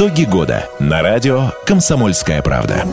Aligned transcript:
Итоги 0.00 0.24
года 0.24 0.66
на 0.78 1.02
радио 1.02 1.52
«Комсомольская 1.66 2.40
правда». 2.40 2.86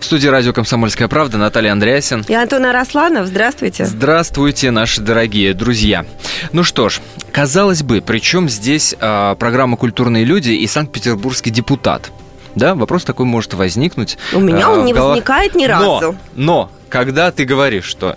В 0.00 0.02
студии 0.02 0.28
радио 0.28 0.54
«Комсомольская 0.54 1.08
правда» 1.08 1.36
Наталья 1.36 1.72
Андреасин. 1.72 2.24
И 2.26 2.32
Антон 2.32 2.64
Арасланов. 2.64 3.26
Здравствуйте. 3.26 3.84
Здравствуйте, 3.84 4.70
наши 4.70 5.02
дорогие 5.02 5.52
друзья. 5.52 6.06
Ну 6.52 6.64
что 6.64 6.88
ж, 6.88 7.00
казалось 7.30 7.82
бы, 7.82 8.00
причем 8.00 8.48
здесь 8.48 8.96
э, 8.98 9.36
программа 9.38 9.76
«Культурные 9.76 10.24
люди» 10.24 10.52
и 10.52 10.66
санкт-петербургский 10.66 11.50
депутат. 11.50 12.10
Да, 12.54 12.74
вопрос 12.74 13.04
такой 13.04 13.26
может 13.26 13.52
возникнуть. 13.52 14.16
У 14.32 14.40
меня 14.40 14.62
э, 14.62 14.66
он 14.68 14.86
не 14.86 14.94
голов... 14.94 15.10
возникает 15.10 15.54
ни 15.54 15.66
но, 15.66 16.00
разу. 16.00 16.16
Но, 16.34 16.70
когда 16.88 17.30
ты 17.30 17.44
говоришь, 17.44 17.84
что 17.84 18.16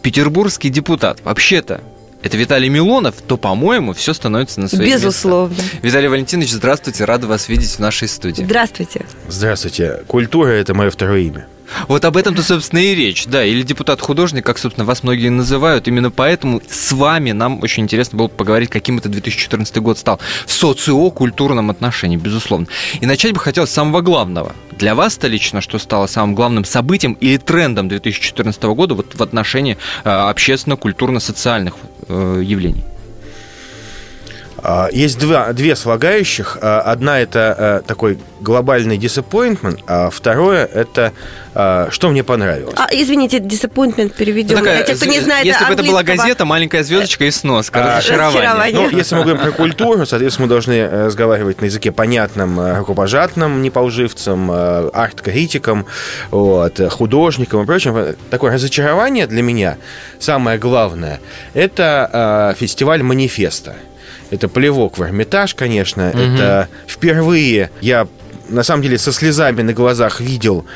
петербургский 0.00 0.68
депутат 0.68 1.18
вообще-то 1.24 1.80
это 2.24 2.38
Виталий 2.38 2.70
Милонов, 2.70 3.16
то, 3.26 3.36
по-моему, 3.36 3.92
все 3.92 4.14
становится 4.14 4.58
на 4.58 4.68
свои 4.68 4.90
Безусловно. 4.92 5.54
места. 5.56 5.76
Виталий 5.82 6.08
Валентинович, 6.08 6.52
здравствуйте, 6.52 7.04
рада 7.04 7.26
вас 7.26 7.50
видеть 7.50 7.70
в 7.72 7.78
нашей 7.80 8.08
студии. 8.08 8.42
Здравствуйте. 8.42 9.04
Здравствуйте. 9.28 10.00
Культура– 10.06 10.48
это 10.50 10.72
мое 10.72 10.88
второе 10.90 11.20
имя. 11.20 11.46
Вот 11.88 12.04
об 12.04 12.16
этом-то, 12.16 12.42
собственно, 12.42 12.80
и 12.80 12.94
речь. 12.94 13.26
Да, 13.26 13.44
или 13.44 13.62
депутат-художник, 13.62 14.44
как, 14.44 14.58
собственно, 14.58 14.84
вас 14.84 15.02
многие 15.02 15.28
называют. 15.28 15.88
Именно 15.88 16.10
поэтому 16.10 16.60
с 16.68 16.92
вами 16.92 17.32
нам 17.32 17.62
очень 17.62 17.84
интересно 17.84 18.18
было 18.18 18.28
поговорить, 18.28 18.70
каким 18.70 18.98
это 18.98 19.08
2014 19.08 19.76
год 19.78 19.98
стал 19.98 20.20
в 20.46 20.52
социокультурном 20.52 21.70
отношении, 21.70 22.16
безусловно. 22.16 22.66
И 23.00 23.06
начать 23.06 23.32
бы 23.32 23.40
хотелось 23.40 23.70
с 23.70 23.74
самого 23.74 24.00
главного. 24.00 24.54
Для 24.72 24.94
вас-то 24.94 25.28
лично 25.28 25.60
что 25.60 25.78
стало 25.78 26.06
самым 26.06 26.34
главным 26.34 26.64
событием 26.64 27.14
или 27.14 27.36
трендом 27.36 27.88
2014 27.88 28.62
года 28.64 28.94
вот 28.94 29.14
в 29.14 29.22
отношении 29.22 29.78
э, 30.04 30.08
общественно-культурно-социальных 30.08 31.74
э, 32.08 32.42
явлений? 32.44 32.84
А, 34.66 34.88
Есть 34.90 35.18
два, 35.18 35.52
две 35.52 35.76
слагающих. 35.76 36.56
А, 36.62 36.80
Одна 36.80 37.20
это 37.20 37.82
э, 37.84 37.86
такой 37.86 38.18
глобальный 38.40 38.96
disappointment, 38.96 39.80
а 39.86 40.08
второе 40.08 40.64
это 40.64 41.12
э, 41.54 41.88
что 41.90 42.08
мне 42.08 42.24
понравилось. 42.24 42.74
А, 42.78 42.88
извините, 42.90 43.38
disappointment 43.40 44.14
переведем. 44.16 44.56
Ну, 44.56 44.64
такая, 44.64 44.76
Для 44.78 44.86
тех, 44.86 44.96
кто 44.96 45.06
не 45.06 45.20
знает 45.20 45.44
если 45.44 45.64
бы 45.66 45.72
это 45.74 45.82
была 45.82 46.02
газета, 46.02 46.46
маленькая 46.46 46.82
звездочка 46.82 47.26
и 47.26 47.30
снос, 47.30 47.70
А, 47.74 47.98
разочарование. 47.98 48.40
разочарование. 48.40 48.88
Ну, 48.90 48.96
если 48.96 49.14
мы 49.16 49.22
говорим 49.24 49.42
про 49.42 49.52
культуру, 49.52 50.06
соответственно, 50.06 50.46
мы 50.46 50.48
должны 50.48 50.72
э, 50.72 51.06
разговаривать 51.06 51.60
на 51.60 51.66
языке 51.66 51.92
понятном 51.92 52.58
э, 52.58 52.78
рукопожатном 52.78 53.60
неполживцам, 53.60 54.50
э, 54.50 54.88
арт-критикам, 54.94 55.84
вот, 56.30 56.80
э, 56.80 56.88
художникам 56.88 57.62
и 57.62 57.66
прочим. 57.66 58.16
Такое 58.30 58.54
разочарование 58.54 59.26
для 59.26 59.42
меня, 59.42 59.76
самое 60.18 60.58
главное, 60.58 61.20
это 61.52 62.54
э, 62.54 62.58
фестиваль 62.58 63.02
«Манифеста». 63.02 63.76
Это 64.34 64.48
плевок 64.48 64.98
в 64.98 65.02
Эрмитаж, 65.02 65.54
конечно. 65.54 66.02
Это 66.02 66.68
впервые 66.88 67.70
я 67.80 68.08
на 68.48 68.62
самом 68.62 68.82
деле 68.82 68.98
со 68.98 69.12
слезами 69.12 69.62
на 69.62 69.72
глазах 69.72 70.20
видел, 70.20 70.66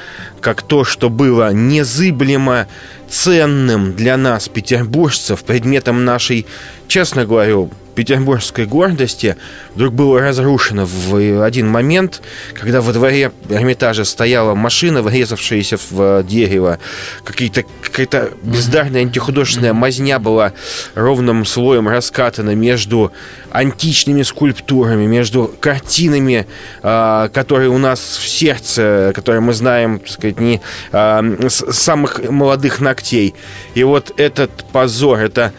как 0.41 0.63
то, 0.63 0.85
что 0.85 1.11
было 1.11 1.53
незыблемо 1.53 2.67
ценным 3.11 3.95
для 3.95 4.17
нас, 4.17 4.49
петербуржцев, 4.49 5.45
предметом 5.45 6.05
нашей, 6.05 6.47
честно 6.87 7.27
говорю, 7.27 7.71
петербургской 7.99 8.65
гордости, 8.65 9.37
вдруг 9.75 9.93
было 9.93 10.21
разрушено 10.21 10.87
в 10.87 11.43
один 11.45 11.69
момент, 11.69 12.23
когда 12.55 12.81
во 12.81 12.93
дворе 12.93 13.33
Эрмитажа 13.49 14.05
стояла 14.05 14.55
машина, 14.55 15.03
врезавшаяся 15.03 15.79
в 15.91 16.23
дерево, 16.23 16.79
какие-то, 17.25 17.65
какая-то 17.83 18.31
бездарная 18.45 19.01
антихудожественная 19.01 19.73
мазня 19.73 20.21
была 20.21 20.53
ровным 20.95 21.45
слоем 21.45 21.89
раскатана 21.89 22.55
между 22.55 23.11
античными 23.51 24.23
скульптурами, 24.23 25.07
между 25.07 25.53
картинами, 25.59 26.47
а, 26.85 27.29
которые 27.31 27.69
у 27.69 27.79
нас 27.79 27.99
в 27.99 28.29
сердце, 28.29 29.11
которые 29.13 29.41
мы 29.41 29.55
знаем, 29.55 29.99
так 29.99 30.11
сказать, 30.11 30.39
не 30.39 30.61
а, 30.93 31.25
с 31.49 31.73
самых 31.73 32.31
молодых 32.31 32.79
ногтей. 32.79 33.35
И 33.75 33.83
вот 33.83 34.13
этот 34.21 34.53
позор, 34.71 35.19
это 35.19 35.53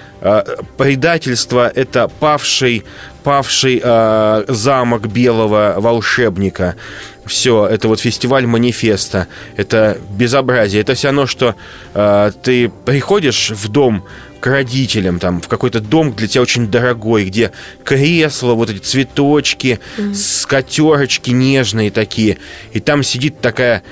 предательство, 0.78 1.72
это 1.74 2.09
павший, 2.19 2.84
павший 3.24 3.81
а, 3.84 4.44
замок 4.47 5.07
белого 5.07 5.75
волшебника. 5.78 6.75
Все, 7.25 7.68
это 7.68 7.88
вот 7.88 8.00
фестиваль 8.00 8.46
манифеста, 8.46 9.28
это 9.56 9.97
безобразие, 10.09 10.81
это 10.81 10.96
все 10.96 11.07
равно, 11.09 11.28
что 11.28 11.56
а, 11.94 12.31
ты 12.31 12.69
приходишь 12.85 13.52
в 13.52 13.68
дом 13.69 14.03
к 14.40 14.47
родителям, 14.47 15.19
там, 15.19 15.41
в 15.41 15.47
какой-то 15.47 15.80
дом 15.80 16.13
для 16.13 16.28
тебя 16.28 16.41
очень 16.41 16.72
дорогой, 16.72 17.25
где 17.25 17.51
кресла, 17.84 18.53
вот 18.53 18.69
эти 18.69 18.80
цветочки, 18.80 19.80
скатерочки 20.13 21.31
нежные 21.31 21.91
такие, 21.91 22.38
и 22.72 22.80
там 22.80 23.03
сидит 23.03 23.41
такая 23.41 23.84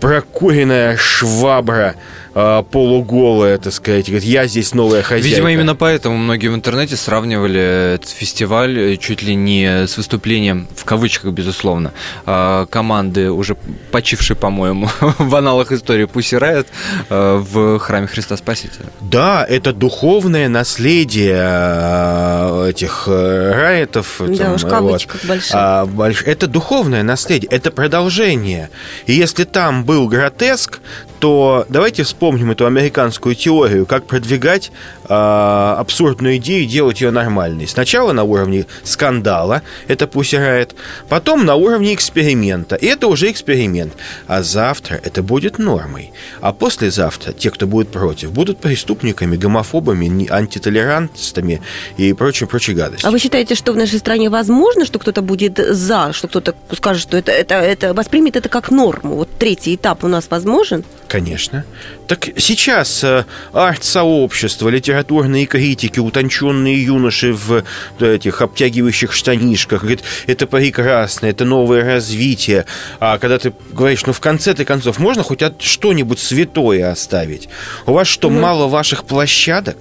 прокуренная 0.00 0.96
швабра, 0.96 1.94
э, 2.38 2.62
полуголая, 2.70 3.58
так 3.58 3.72
сказать. 3.72 4.06
Говорит, 4.06 4.24
я 4.24 4.46
здесь 4.46 4.74
новая 4.74 5.02
хозяйка. 5.02 5.28
Видимо, 5.28 5.52
именно 5.52 5.74
поэтому 5.74 6.16
многие 6.16 6.48
в 6.48 6.54
интернете 6.54 6.96
сравнивали 6.96 7.94
этот 7.94 8.10
фестиваль 8.10 8.78
э, 8.78 8.96
чуть 8.96 9.22
ли 9.22 9.34
не 9.34 9.86
с 9.86 9.96
выступлением, 9.96 10.68
в 10.74 10.84
кавычках, 10.84 11.32
безусловно, 11.32 11.92
э, 12.26 12.66
команды, 12.70 13.30
уже 13.30 13.56
почившей, 13.90 14.36
по-моему, 14.36 14.88
в 15.00 15.34
аналах 15.34 15.72
истории 15.72 16.04
Пусси 16.04 16.36
Райот 16.36 16.66
в 17.08 17.78
храме 17.78 18.06
Христа 18.06 18.36
Спасителя. 18.36 18.86
Да, 19.00 19.44
это 19.48 19.72
духовное 19.72 20.48
наследие 20.48 21.36
э, 21.38 22.68
этих 22.70 23.04
э, 23.06 23.52
райтов. 23.52 24.16
Да 24.20 24.36
там, 24.36 24.54
уж, 24.54 24.62
вот. 24.62 24.70
кавычках 24.70 25.24
больших. 25.24 25.52
А, 25.54 25.86
больш- 25.86 26.24
Это 26.24 26.46
духовное 26.46 27.02
наследие, 27.02 27.50
это 27.50 27.70
продолжение. 27.70 28.70
И 29.06 29.12
если 29.12 29.44
там 29.44 29.84
был 29.84 30.08
гротеск, 30.08 30.80
то 31.18 31.66
давайте 31.68 32.02
вспомним 32.02 32.50
эту 32.50 32.66
американскую 32.66 33.34
теорию, 33.34 33.86
как 33.86 34.06
продвигать 34.06 34.70
а, 35.04 35.76
абсурдную 35.78 36.36
идею 36.36 36.64
и 36.64 36.66
делать 36.66 37.00
ее 37.00 37.10
нормальной. 37.10 37.66
Сначала 37.66 38.12
на 38.12 38.24
уровне 38.24 38.66
скандала, 38.84 39.62
это 39.88 40.04
Pussy 40.04 40.38
Riot, 40.38 40.74
потом 41.08 41.44
на 41.44 41.54
уровне 41.54 41.94
эксперимента, 41.94 42.76
и 42.76 42.86
это 42.86 43.08
уже 43.08 43.30
эксперимент. 43.30 43.94
А 44.26 44.42
завтра 44.42 45.00
это 45.02 45.22
будет 45.22 45.58
нормой. 45.58 46.12
А 46.40 46.52
послезавтра 46.52 47.32
те, 47.32 47.50
кто 47.50 47.66
будет 47.66 47.88
против, 47.88 48.32
будут 48.32 48.58
преступниками, 48.58 49.36
гомофобами, 49.36 50.30
антитолерантами 50.30 51.62
и 51.96 52.12
прочей, 52.12 52.46
прочей 52.46 52.74
гадостью. 52.74 53.08
А 53.08 53.10
вы 53.10 53.18
считаете, 53.18 53.54
что 53.54 53.72
в 53.72 53.76
нашей 53.76 53.98
стране 53.98 54.30
возможно, 54.30 54.84
что 54.84 54.98
кто-то 54.98 55.22
будет 55.22 55.58
за, 55.58 56.12
что 56.12 56.28
кто-то 56.28 56.54
скажет, 56.72 57.02
что 57.02 57.16
это, 57.16 57.32
это, 57.32 57.54
это 57.54 57.94
воспримет 57.94 58.36
это 58.36 58.48
как 58.48 58.70
норму? 58.70 59.16
Вот 59.16 59.28
третий 59.38 59.74
этап 59.74 60.04
у 60.04 60.08
нас 60.08 60.26
возможен? 60.30 60.84
Конечно. 61.08 61.64
Так 62.06 62.28
сейчас 62.36 63.02
э, 63.04 63.24
арт-сообщество, 63.52 64.68
литературные 64.68 65.46
критики, 65.46 65.98
утонченные 66.00 66.82
юноши 66.82 67.32
в 67.32 67.64
э, 68.00 68.14
этих 68.14 68.40
обтягивающих 68.42 69.12
штанишках 69.12 69.82
говорят, 69.82 70.00
это 70.26 70.46
прекрасно, 70.46 71.26
это 71.26 71.44
новое 71.44 71.84
развитие. 71.84 72.64
А 73.00 73.18
когда 73.18 73.38
ты 73.38 73.52
говоришь, 73.72 74.04
ну 74.06 74.12
в 74.12 74.20
конце-то 74.20 74.64
концов, 74.64 74.98
можно 74.98 75.22
хоть 75.22 75.42
от- 75.42 75.62
что-нибудь 75.62 76.18
святое 76.18 76.90
оставить? 76.90 77.48
У 77.86 77.92
вас 77.92 78.06
что, 78.08 78.30
мало 78.30 78.66
ваших 78.68 79.04
площадок? 79.04 79.76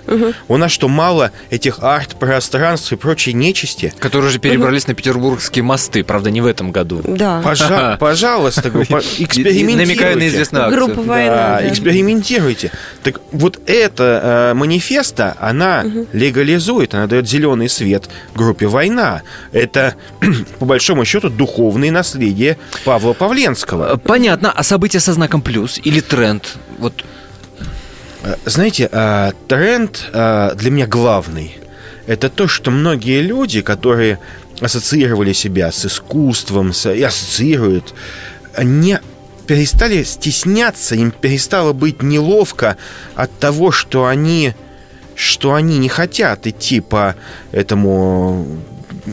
У 0.48 0.58
нас 0.58 0.72
что, 0.72 0.88
мало 0.88 1.32
этих 1.50 1.80
арт-пространств 1.82 2.92
и 2.92 2.96
прочей 2.98 3.34
нечисти? 3.34 3.94
Которые 4.00 4.30
уже 4.30 4.40
перебрались 4.40 4.88
на 4.88 4.94
петербургские 4.94 5.64
мосты, 5.64 6.04
правда, 6.04 6.30
не 6.32 6.42
в 6.42 6.46
этом 6.46 6.72
году. 6.72 7.02
Да. 7.06 7.42
Пожа- 7.44 7.98
пожалуйста, 8.00 8.70
экспериментируйте. 8.70 9.76
Намекаю 9.78 10.18
на 10.18 10.28
известную 10.28 10.66
акцию. 10.66 10.86
Группа 10.86 11.02
война. 11.18 11.60
Да, 11.62 11.68
экспериментируйте. 11.70 12.72
Так 13.04 13.20
вот 13.32 13.60
эта 13.66 14.50
э, 14.52 14.54
манифеста, 14.54 15.36
она 15.40 15.86
легализует, 16.14 16.94
она 16.94 17.08
дает 17.08 17.28
зеленый 17.28 17.70
свет 17.70 18.10
группе 18.36 18.68
«Война». 18.68 19.22
Это, 19.52 19.96
по 20.60 20.66
большому 20.66 21.06
счету, 21.06 21.30
духовное 21.30 21.92
наследие 21.92 22.58
Павла 22.86 23.14
Павленского. 23.14 23.96
Э, 23.96 23.98
Понятно, 23.98 24.52
а 24.52 24.64
события 24.64 25.00
со 25.00 25.14
знаком 25.14 25.42
плюс 25.42 25.80
или 25.84 26.00
тренд? 26.00 26.58
Вот 26.80 27.04
Э, 28.24 28.36
Знаете, 28.46 28.90
э, 28.92 29.32
тренд 29.48 30.10
э, 30.12 30.52
для 30.56 30.72
меня 30.72 30.88
главный. 30.88 31.58
Это 32.08 32.30
то, 32.30 32.48
что 32.48 32.72
многие 32.72 33.22
люди, 33.22 33.62
которые 33.62 34.18
ассоциировали 34.60 35.34
себя 35.34 35.72
с 35.72 35.86
искусством, 35.86 36.74
с- 36.74 36.92
и 36.92 37.04
ассоциируют, 37.04 37.94
не 38.62 39.00
перестали 39.48 40.04
стесняться, 40.04 40.96
им 40.96 41.12
перестало 41.12 41.74
быть 41.74 42.04
неловко 42.04 42.78
от 43.16 43.32
того, 43.40 43.72
что 43.72 44.06
они, 44.06 44.54
что 45.16 45.54
они 45.54 45.78
не 45.78 45.90
хотят 45.90 46.46
идти 46.46 46.82
по 46.82 47.16
этому 47.52 48.46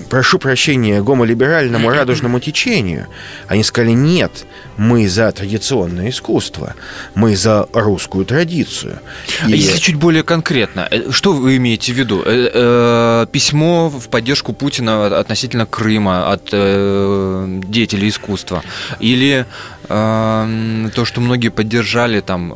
прошу 0.08 0.38
прощения, 0.38 1.02
гомолиберальному 1.02 1.88
радужному 1.90 2.40
течению. 2.40 3.06
Они 3.48 3.62
сказали, 3.62 3.92
нет, 3.92 4.44
мы 4.76 5.08
за 5.08 5.30
традиционное 5.32 6.10
искусство, 6.10 6.74
мы 7.14 7.36
за 7.36 7.68
русскую 7.72 8.24
традицию. 8.24 9.00
А 9.42 9.48
если 9.48 9.78
чуть 9.78 9.96
более 9.96 10.22
конкретно, 10.22 10.88
э, 10.90 11.10
что 11.10 11.32
вы 11.32 11.56
имеете 11.56 11.92
в 11.92 11.96
виду? 11.96 12.22
Э, 12.24 12.50
э, 12.52 13.26
письмо 13.30 13.88
в 13.88 14.08
поддержку 14.08 14.52
Путина 14.52 15.18
относительно 15.18 15.66
Крыма 15.66 16.32
от 16.32 16.44
деятелей 16.50 18.08
искусства? 18.08 18.62
Или 19.00 19.46
то, 19.86 21.04
что 21.04 21.20
многие 21.20 21.50
поддержали 21.50 22.20
там, 22.20 22.50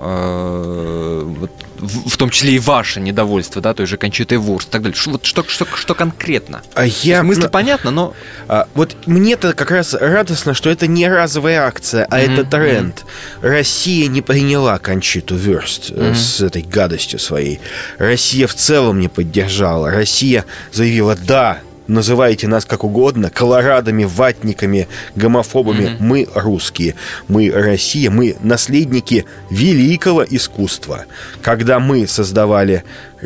в 1.78 2.16
том 2.16 2.30
числе 2.30 2.54
и 2.54 2.58
ваше 2.58 3.00
недовольство, 3.00 3.62
да, 3.62 3.74
той 3.74 3.86
же 3.86 3.96
Кончитой 3.96 4.38
Вурст 4.38 4.68
и 4.68 4.72
так 4.72 4.82
далее. 4.82 4.96
Что, 4.96 5.10
вот 5.10 5.24
что, 5.24 5.44
что, 5.46 5.66
что 5.74 5.94
конкретно? 5.94 6.62
А 6.74 6.86
я... 6.86 7.22
Мысли 7.22 7.42
ну, 7.42 7.48
понятно, 7.50 7.90
но... 7.90 8.14
А, 8.48 8.66
вот 8.74 8.96
мне-то 9.06 9.52
как 9.52 9.70
раз 9.70 9.94
радостно, 9.94 10.54
что 10.54 10.70
это 10.70 10.86
не 10.86 11.08
разовая 11.08 11.66
акция, 11.66 12.06
а 12.10 12.18
mm-hmm. 12.18 12.32
это 12.32 12.44
тренд. 12.44 13.04
Mm-hmm. 13.42 13.48
Россия 13.48 14.08
не 14.08 14.22
приняла 14.22 14.78
Кончиту 14.78 15.36
Вюрст 15.36 15.90
mm-hmm. 15.90 16.14
с 16.14 16.40
этой 16.40 16.62
гадостью 16.62 17.18
своей. 17.18 17.60
Россия 17.98 18.46
в 18.46 18.54
целом 18.54 18.98
не 18.98 19.08
поддержала. 19.08 19.90
Россия 19.90 20.44
заявила, 20.72 21.16
да, 21.16 21.60
называйте 21.88 22.46
нас 22.46 22.64
как 22.64 22.84
угодно, 22.84 23.30
колорадами, 23.30 24.04
ватниками, 24.04 24.86
гомофобами. 25.16 25.84
Mm-hmm. 25.84 25.96
Мы 26.00 26.28
русские, 26.34 26.94
мы 27.26 27.50
Россия, 27.50 28.10
мы 28.10 28.36
наследники 28.40 29.24
великого 29.50 30.24
искусства. 30.24 31.06
Когда 31.42 31.80
мы 31.80 32.06
создавали 32.06 32.84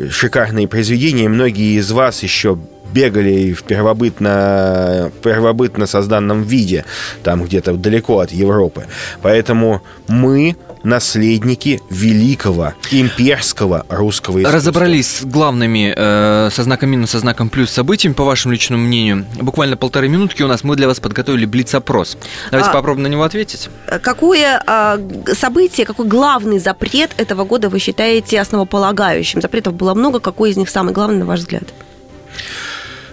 шикарные 0.09 0.67
произведения, 0.67 1.29
многие 1.29 1.77
из 1.77 1.91
вас 1.91 2.23
еще 2.23 2.57
бегали 2.93 3.53
в 3.53 3.63
первобытно, 3.63 5.11
первобытно 5.23 5.87
созданном 5.87 6.43
виде, 6.43 6.85
там 7.23 7.43
где-то 7.43 7.73
далеко 7.73 8.19
от 8.19 8.31
Европы. 8.31 8.85
Поэтому 9.21 9.81
мы 10.07 10.55
наследники 10.83 11.81
великого 11.89 12.73
имперского 12.91 13.85
русского 13.89 14.39
искусства. 14.39 14.57
Разобрались 14.57 15.19
с 15.19 15.25
главными 15.25 15.93
э, 15.95 16.49
со 16.51 16.63
знаком 16.63 16.89
минус, 16.89 17.11
со 17.11 17.19
знаком 17.19 17.49
плюс 17.49 17.71
событиями, 17.71 18.13
по 18.13 18.23
вашему 18.23 18.53
личному 18.53 18.83
мнению. 18.83 19.25
Буквально 19.35 19.77
полторы 19.77 20.07
минутки 20.07 20.43
у 20.43 20.47
нас. 20.47 20.63
Мы 20.63 20.75
для 20.75 20.87
вас 20.87 20.99
подготовили 20.99 21.45
блиц-опрос. 21.45 22.17
Давайте 22.51 22.69
а, 22.69 22.73
попробуем 22.73 23.03
на 23.03 23.07
него 23.07 23.23
ответить. 23.23 23.69
Какое 24.01 24.61
а, 24.65 24.99
событие, 25.33 25.85
какой 25.85 26.07
главный 26.07 26.59
запрет 26.59 27.11
этого 27.17 27.45
года 27.45 27.69
вы 27.69 27.79
считаете 27.79 28.39
основополагающим? 28.39 29.41
Запретов 29.41 29.73
было 29.73 29.93
много. 29.93 30.19
Какой 30.19 30.51
из 30.51 30.57
них 30.57 30.69
самый 30.69 30.93
главный, 30.93 31.19
на 31.19 31.25
ваш 31.25 31.39
взгляд? 31.39 31.63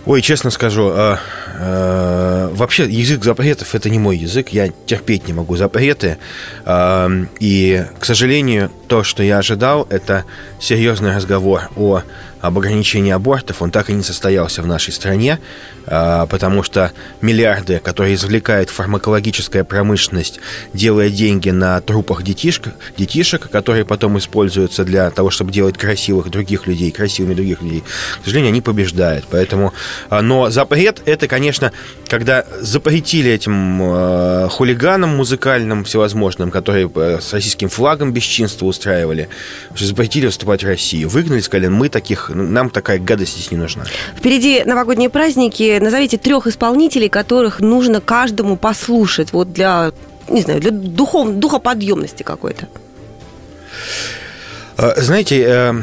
Ой, 0.07 0.23
честно 0.23 0.51
скажу, 0.51 0.91
э, 0.95 1.17
э, 1.59 2.49
вообще 2.53 2.85
язык 2.85 3.23
запретов 3.23 3.75
это 3.75 3.91
не 3.91 3.99
мой 3.99 4.17
язык, 4.17 4.49
я 4.49 4.71
терпеть 4.87 5.29
не 5.29 5.35
могу 5.35 5.57
запреты. 5.57 6.17
Э, 6.65 7.09
и, 7.39 7.85
к 7.99 8.07
сожалению, 8.07 8.71
то, 8.89 9.05
что 9.05 9.23
я 9.23 9.39
ожидал, 9.39 9.87
это 9.91 10.25
серьезный 10.59 11.15
разговор 11.15 11.69
о 11.77 12.03
об 12.41 12.59
ограничении 12.59 13.13
абортов, 13.13 13.63
он 13.63 13.71
так 13.71 13.91
и 13.91 13.93
не 13.93 14.03
состоялся 14.03 14.63
в 14.63 14.67
нашей 14.67 14.93
стране, 14.93 15.39
а, 15.87 16.27
потому 16.27 16.63
что 16.63 16.93
миллиарды, 17.21 17.79
которые 17.79 18.15
извлекает 18.15 18.71
фармакологическая 18.71 19.65
промышленность, 19.65 20.41
делая 20.73 21.11
деньги 21.11 21.51
на 21.51 21.81
трупах 21.81 22.23
детишек, 22.23 22.75
детишек, 22.97 23.51
которые 23.51 23.85
потом 23.85 24.19
используются 24.19 24.85
для 24.85 25.11
того, 25.11 25.31
чтобы 25.31 25.53
делать 25.53 25.77
красивых 25.77 26.31
других 26.31 26.67
людей, 26.67 26.91
красивыми 26.91 27.35
других 27.35 27.61
людей, 27.63 27.83
к 28.21 28.25
сожалению, 28.25 28.51
они 28.51 28.61
побеждают. 28.61 29.27
Поэтому, 29.31 29.75
а, 30.09 30.23
но 30.23 30.51
запрет 30.51 31.03
это, 31.05 31.29
конечно, 31.29 31.73
когда 32.09 32.45
запретили 32.61 33.31
этим 33.31 33.81
а, 33.83 34.49
хулиганам 34.49 35.11
музыкальным 35.17 35.85
всевозможным, 35.85 36.51
которые 36.51 36.91
с 37.21 37.33
российским 37.33 37.69
флагом 37.69 38.13
бесчинство 38.13 38.67
устраивали, 38.67 39.29
запретили 39.77 40.27
выступать 40.27 40.63
в 40.63 40.67
России, 40.67 41.05
выгнали, 41.05 41.41
сказали, 41.41 41.69
мы 41.69 41.89
таких 41.89 42.30
нам 42.35 42.71
такая 42.71 42.99
гадость 42.99 43.35
здесь 43.35 43.51
не 43.51 43.57
нужна. 43.57 43.85
Впереди 44.17 44.63
новогодние 44.65 45.11
праздники. 45.11 45.79
Назовите 45.81 46.19
трех 46.19 46.47
исполнителей, 46.47 47.09
которых 47.09 47.61
нужно 47.61 48.01
каждому 48.01 48.57
послушать. 48.57 49.33
Вот 49.33 49.53
для, 49.53 49.93
не 50.29 50.43
знаю, 50.43 50.61
для 50.61 50.71
духов, 50.71 51.35
духоподъемности 51.35 52.23
какой-то. 52.23 52.69
А, 54.77 54.95
знаете, 54.97 55.45
э, 55.47 55.83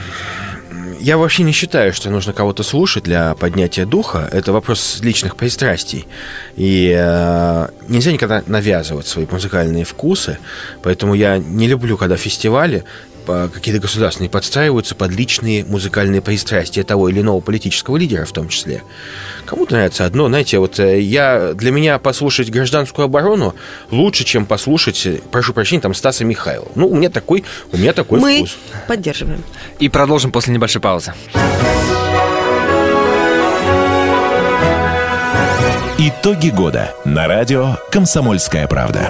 я 1.00 1.18
вообще 1.18 1.44
не 1.44 1.52
считаю, 1.52 1.94
что 1.94 2.10
нужно 2.10 2.34
кого-то 2.34 2.64
слушать 2.64 3.04
для 3.04 3.36
поднятия 3.36 3.86
духа. 3.86 4.28
Это 4.32 4.52
вопрос 4.52 5.00
личных 5.02 5.36
пристрастий. 5.36 6.08
И 6.56 6.94
э, 6.98 7.68
нельзя 7.88 8.12
никогда 8.12 8.44
навязывать 8.48 9.08
свои 9.08 9.26
музыкальные 9.30 9.84
вкусы. 9.84 10.40
Поэтому 10.82 11.14
я 11.14 11.38
не 11.38 11.68
люблю, 11.68 11.98
когда 11.98 12.18
фестивали 12.18 12.84
какие-то 13.28 13.82
государственные 13.82 14.30
подстраиваются 14.30 14.96
под 14.96 15.12
личные 15.12 15.64
музыкальные 15.66 16.22
пристрастия 16.22 16.84
того 16.84 17.10
или 17.10 17.22
иного 17.22 17.40
политического 17.42 17.98
лидера 17.98 18.26
в 18.26 18.32
том 18.32 18.50
числе. 18.50 18.84
Кому-то 19.46 19.74
нравится 19.76 20.06
одно, 20.06 20.28
знаете, 20.28 20.60
вот 20.60 20.80
э, 20.80 21.00
я, 21.02 21.54
для 21.54 21.72
меня 21.72 22.00
послушать 22.00 22.50
гражданскую 22.50 23.06
оборону 23.06 23.56
лучше, 23.92 24.24
чем 24.24 24.46
послушать, 24.46 25.08
прошу 25.32 25.54
прощения, 25.54 25.82
там 25.82 25.94
Стаса 25.94 26.26
Михайлова. 26.26 26.70
Ну, 26.76 26.88
у 26.88 26.96
меня 26.96 27.10
такой, 27.10 27.44
у 27.72 27.78
меня 27.78 27.94
такой 27.94 28.20
Мы 28.20 28.38
вкус. 28.40 28.58
поддерживаем. 28.88 29.44
И 29.80 29.90
продолжим 29.90 30.32
после 30.32 30.54
небольшой 30.54 30.82
паузы. 30.82 31.14
Итоги 36.00 36.50
года 36.50 36.94
на 37.06 37.28
радио 37.28 37.78
«Комсомольская 37.92 38.68
правда». 38.68 39.10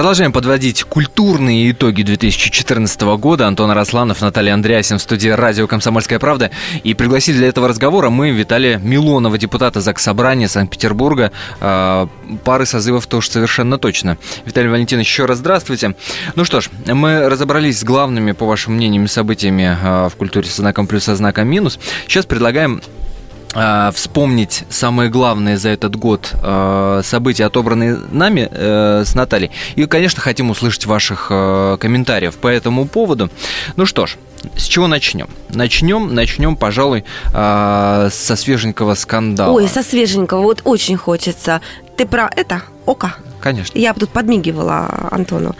Продолжаем 0.00 0.32
подводить 0.32 0.82
культурные 0.84 1.70
итоги 1.72 2.00
2014 2.00 3.02
года. 3.18 3.46
Антон 3.46 3.70
Арасланов, 3.70 4.22
Наталья 4.22 4.54
Андреасин 4.54 4.96
в 4.96 5.02
студии 5.02 5.28
радио 5.28 5.66
«Комсомольская 5.66 6.18
правда». 6.18 6.50
И 6.84 6.94
пригласили 6.94 7.36
для 7.36 7.48
этого 7.48 7.68
разговора 7.68 8.08
мы 8.08 8.30
Виталия 8.30 8.78
Милонова, 8.78 9.36
депутата 9.36 9.82
Заксобрания 9.82 10.48
Санкт-Петербурга. 10.48 11.32
А, 11.60 12.08
пары 12.44 12.64
созывов 12.64 13.08
тоже 13.08 13.30
совершенно 13.30 13.76
точно. 13.76 14.16
Виталий 14.46 14.70
Валентинович, 14.70 15.06
еще 15.06 15.26
раз 15.26 15.36
здравствуйте. 15.36 15.94
Ну 16.34 16.46
что 16.46 16.62
ж, 16.62 16.70
мы 16.86 17.28
разобрались 17.28 17.80
с 17.80 17.84
главными, 17.84 18.32
по 18.32 18.46
вашему 18.46 18.76
мнению, 18.76 19.06
событиями 19.06 19.76
а, 19.82 20.08
в 20.08 20.16
культуре 20.16 20.46
со 20.46 20.62
знаком 20.62 20.86
плюс, 20.86 21.04
со 21.04 21.14
знаком 21.14 21.46
минус. 21.46 21.78
Сейчас 22.06 22.24
предлагаем 22.24 22.80
вспомнить 23.92 24.64
самые 24.70 25.10
главные 25.10 25.58
за 25.58 25.70
этот 25.70 25.96
год 25.96 26.32
э, 26.40 27.00
события, 27.04 27.46
отобранные 27.46 27.98
нами 28.12 28.48
э, 28.50 29.02
с 29.04 29.14
Натальей. 29.14 29.50
И, 29.74 29.86
конечно, 29.86 30.20
хотим 30.22 30.50
услышать 30.50 30.86
ваших 30.86 31.28
э, 31.30 31.76
комментариев 31.80 32.36
по 32.36 32.46
этому 32.46 32.86
поводу. 32.86 33.28
Ну 33.76 33.86
что 33.86 34.06
ж, 34.06 34.16
с 34.56 34.64
чего 34.64 34.86
начнем? 34.86 35.28
Начнем, 35.48 36.14
начнем, 36.14 36.56
пожалуй, 36.56 37.04
э, 37.32 38.08
со 38.12 38.36
свеженького 38.36 38.94
скандала. 38.94 39.52
Ой, 39.52 39.68
со 39.68 39.82
свеженького, 39.82 40.42
вот 40.42 40.60
очень 40.64 40.96
хочется. 40.96 41.60
Ты 41.96 42.06
про 42.06 42.30
это? 42.34 42.62
Ока? 42.86 43.16
Конечно. 43.40 43.78
Я 43.78 43.94
тут 43.94 44.10
подмигивала 44.10 45.08
Антону. 45.10 45.56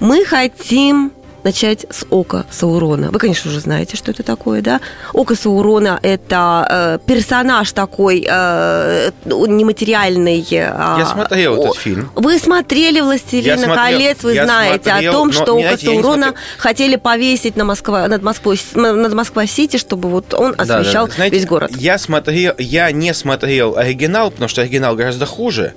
Мы 0.00 0.24
хотим 0.24 1.12
начать 1.44 1.86
с 1.90 2.04
Ока 2.10 2.44
Саурона. 2.50 3.10
Вы, 3.10 3.18
конечно, 3.18 3.50
уже 3.50 3.60
знаете, 3.60 3.96
что 3.96 4.10
это 4.10 4.22
такое, 4.22 4.62
да? 4.62 4.80
Око 5.12 5.34
Саурона– 5.34 5.98
это 6.02 6.98
э, 7.04 7.06
персонаж 7.06 7.72
такой 7.72 8.26
э, 8.28 9.10
нематериальный. 9.24 10.40
Э, 10.50 10.96
я 10.98 11.08
смотрел 11.10 11.60
о, 11.60 11.64
этот 11.64 11.76
фильм. 11.76 12.10
Вы 12.14 12.38
смотрели 12.38 13.00
«Властелина 13.00 13.74
колец», 13.74 14.22
вы 14.22 14.34
знаете 14.34 14.90
смотрел, 14.90 15.10
о 15.10 15.12
том, 15.12 15.32
что 15.32 15.56
Око 15.56 15.76
Саурона 15.76 16.34
хотели 16.58 16.96
повесить 16.96 17.56
на 17.56 17.64
Москва, 17.64 18.08
над 18.08 18.22
Москвой, 18.22 18.60
над 18.74 19.12
Москва-Сити, 19.12 19.76
чтобы 19.76 20.08
вот 20.08 20.34
он 20.34 20.54
освещал 20.56 21.06
да, 21.06 21.10
да. 21.10 21.16
Знаете, 21.16 21.36
весь 21.36 21.46
город. 21.46 21.70
Я 21.76 21.98
смотрел, 21.98 22.54
я 22.58 22.90
не 22.92 23.14
смотрел 23.14 23.76
оригинал, 23.76 24.30
потому 24.30 24.48
что 24.48 24.62
оригинал 24.62 24.94
гораздо 24.96 25.26
хуже. 25.26 25.74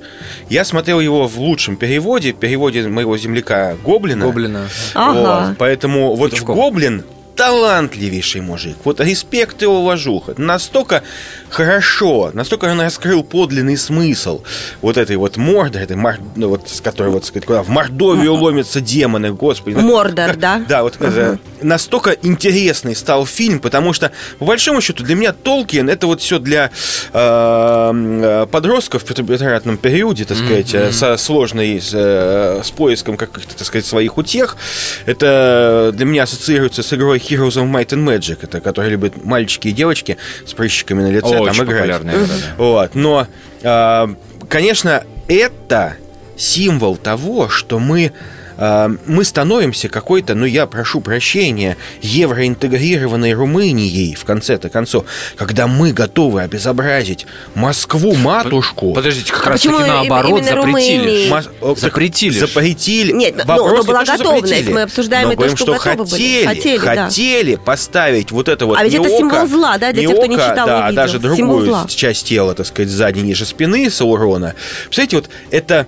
Я 0.50 0.64
смотрел 0.66 1.00
его 1.00 1.28
в 1.28 1.40
лучшем 1.40 1.78
переводе, 1.78 2.34
переводе 2.34 2.88
моего 2.88 3.18
земляка 3.18 3.76
Гоблина. 3.84 4.26
Гоблина. 4.26 4.68
Ага. 4.94 5.55
Поэтому 5.58 6.16
вот 6.16 6.34
в 6.34 6.44
Гоблин 6.44 7.04
талантливейший 7.36 8.42
мужик. 8.42 8.78
Вот 8.84 9.00
респект 9.00 9.62
и 9.64 9.66
уважуха. 9.66 10.34
Настолько 10.38 11.04
хорошо, 11.50 12.32
настолько 12.34 12.66
он 12.66 12.82
раскрыл 12.82 13.24
подлинный 13.24 13.78
смысл 13.78 14.42
вот 14.82 14.98
этой 14.98 15.16
вот 15.18 15.38
морды, 15.38 15.80
этой 15.80 15.96
мор... 15.96 16.16
ну, 16.36 16.50
вот, 16.50 16.70
с 16.70 16.82
которой, 16.82 17.10
вот, 17.10 17.26
сказать, 17.26 17.46
куда 17.46 17.64
в 17.64 17.70
Мордовию 17.70 18.34
ломятся 18.34 18.82
демоны, 18.82 19.32
господи. 19.32 19.76
Мордор, 19.78 20.36
да? 20.36 20.64
Да, 20.68 20.84
вот 20.84 20.98
uh 20.98 21.40
настолько 21.62 22.12
интересный 22.12 22.96
стал 22.96 23.26
фильм, 23.26 23.60
потому 23.60 23.94
что, 23.94 24.12
по 24.40 24.46
большому 24.46 24.82
счету, 24.82 25.04
для 25.04 25.16
меня 25.16 25.34
Толкин 25.34 25.90
это 25.90 26.06
вот 26.06 26.22
все 26.22 26.38
для 26.38 26.70
э, 27.12 27.92
э 27.94 28.48
подростков 28.52 29.04
в 29.04 29.06
пубертатном 29.06 29.78
периоде, 29.78 30.26
так 30.26 30.38
сказать, 30.38 30.74
mm-hmm. 30.74 30.92
со 30.92 31.18
сложной, 31.18 31.82
с, 31.82 31.92
э, 31.94 32.62
с 32.64 32.72
поиском 32.72 33.18
каких-то, 33.18 33.56
так 33.56 33.66
сказать, 33.66 33.86
своих 33.86 34.18
утех. 34.18 34.58
Это 35.06 35.92
для 35.94 36.06
меня 36.06 36.24
ассоциируется 36.24 36.84
с 36.84 36.94
игрой 36.94 37.20
Heroes 37.30 37.58
of 37.58 37.72
Might 37.72 37.90
and 37.90 38.06
Magic, 38.06 38.40
это 38.42 38.62
которые 38.62 38.92
любят 38.92 39.24
мальчики 39.24 39.70
и 39.70 39.72
девочки 39.72 40.18
с 40.46 40.54
прыщиками 40.54 41.02
на 41.02 41.12
лице 41.12 41.38
О, 41.38 41.46
там 41.46 41.56
играть. 41.66 41.86
Игра, 41.86 42.00
да. 42.00 42.14
Вот, 42.58 42.96
но, 42.96 43.28
э, 43.62 44.08
конечно, 44.50 45.04
это 45.28 45.98
символ 46.38 46.98
того, 46.98 47.50
что 47.50 47.80
мы 47.80 48.12
а, 48.12 48.45
мы 48.58 49.24
становимся 49.24 49.90
какой-то, 49.90 50.36
ну 50.36 50.46
я 50.46 50.66
прошу 50.66 51.02
прощения, 51.02 51.78
евроинтегрированной 52.02 53.34
Румынией 53.34 54.16
в 54.16 54.24
конце-то 54.26 54.70
концов, 54.70 55.06
когда 55.36 55.68
мы 55.68 55.92
готовы 55.92 56.42
обезобразить 56.42 57.26
Москву, 57.54 58.16
матушку. 58.16 58.94
Подождите, 58.94 59.32
как 59.32 59.48
а 59.48 59.50
раз 59.52 59.62
таки 59.62 59.74
наоборот 59.74 60.44
запретили. 60.44 61.30
Мос... 61.30 61.50
Запретили. 61.78 62.40
Запретили. 62.40 63.12
Нет, 63.12 63.44
но, 63.46 63.56
но 63.56 63.84
была 63.84 64.04
готовность, 64.04 64.48
запретили. 64.48 64.74
мы 64.74 64.82
обсуждаем 64.84 65.28
но 65.28 65.34
это, 65.34 65.38
говорим, 65.38 65.58
что, 65.58 65.76
что 65.76 65.82
хотели, 65.82 66.46
были. 66.46 66.46
Хотели, 66.46 66.78
хотели 66.78 67.56
да. 67.56 67.62
поставить 67.62 68.32
вот 68.32 68.48
это 68.48 68.66
вот 68.66 68.78
А 68.78 68.84
ведь 68.84 68.94
не 68.94 69.00
это 69.00 69.10
око, 69.10 69.18
символ 69.18 69.48
зла, 69.48 69.78
да, 69.78 69.92
для 69.92 70.08
тех, 70.08 70.18
кто 70.18 70.26
не 70.26 70.36
читал 70.36 70.68
да, 70.68 70.80
и 70.80 70.92
видел. 70.92 70.96
даже 70.96 71.20
другую 71.20 71.88
часть 71.88 72.28
тела, 72.28 72.54
так 72.54 72.66
сказать, 72.66 72.90
сзади, 72.90 73.20
ниже 73.20 73.46
спины 73.46 73.90
Саурона. 73.90 74.56
Представляете, 74.86 75.16
вот 75.18 75.30
это 75.52 75.88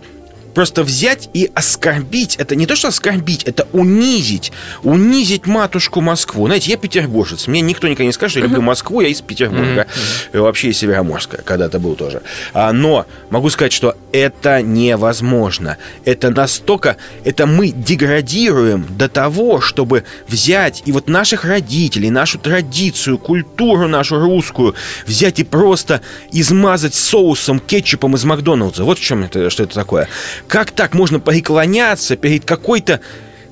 просто 0.57 0.81
взять 0.81 1.29
и 1.35 1.51
оскорбить, 1.53 2.35
это 2.37 2.55
не 2.55 2.65
то, 2.65 2.75
что 2.75 2.87
оскорбить, 2.87 3.43
это 3.43 3.67
унизить, 3.73 4.51
унизить 4.81 5.45
матушку 5.45 6.01
Москву. 6.01 6.47
Знаете, 6.47 6.71
я 6.71 6.77
петербуржец, 6.77 7.45
мне 7.45 7.61
никто 7.61 7.87
никогда 7.87 8.05
не 8.05 8.11
скажет, 8.11 8.31
что 8.31 8.39
я 8.39 8.45
люблю 8.47 8.63
Москву, 8.63 9.01
я 9.01 9.07
из 9.07 9.21
Петербурга, 9.21 9.85
и 10.33 10.37
вообще 10.37 10.69
из 10.69 10.79
Североморска 10.79 11.43
когда-то 11.43 11.77
был 11.77 11.93
тоже. 11.93 12.23
А, 12.55 12.73
но 12.73 13.05
могу 13.29 13.51
сказать, 13.51 13.71
что 13.71 13.95
это 14.11 14.63
невозможно. 14.63 15.77
Это 16.05 16.31
настолько, 16.31 16.97
это 17.23 17.45
мы 17.45 17.69
деградируем 17.69 18.83
до 18.97 19.09
того, 19.09 19.61
чтобы 19.61 20.05
взять 20.27 20.81
и 20.87 20.91
вот 20.91 21.07
наших 21.07 21.45
родителей, 21.45 22.09
нашу 22.09 22.39
традицию, 22.39 23.19
культуру 23.19 23.87
нашу 23.87 24.19
русскую, 24.19 24.73
взять 25.05 25.37
и 25.37 25.43
просто 25.43 26.01
измазать 26.31 26.95
соусом, 26.95 27.59
кетчупом 27.59 28.15
из 28.15 28.23
Макдональдса. 28.23 28.83
Вот 28.83 28.97
в 28.97 29.03
чем 29.03 29.23
это, 29.23 29.51
что 29.51 29.61
это 29.61 29.75
такое. 29.75 30.09
Как 30.47 30.71
так 30.71 30.93
можно 30.93 31.19
преклоняться 31.19 32.15
перед 32.15 32.45
какой-то 32.45 33.01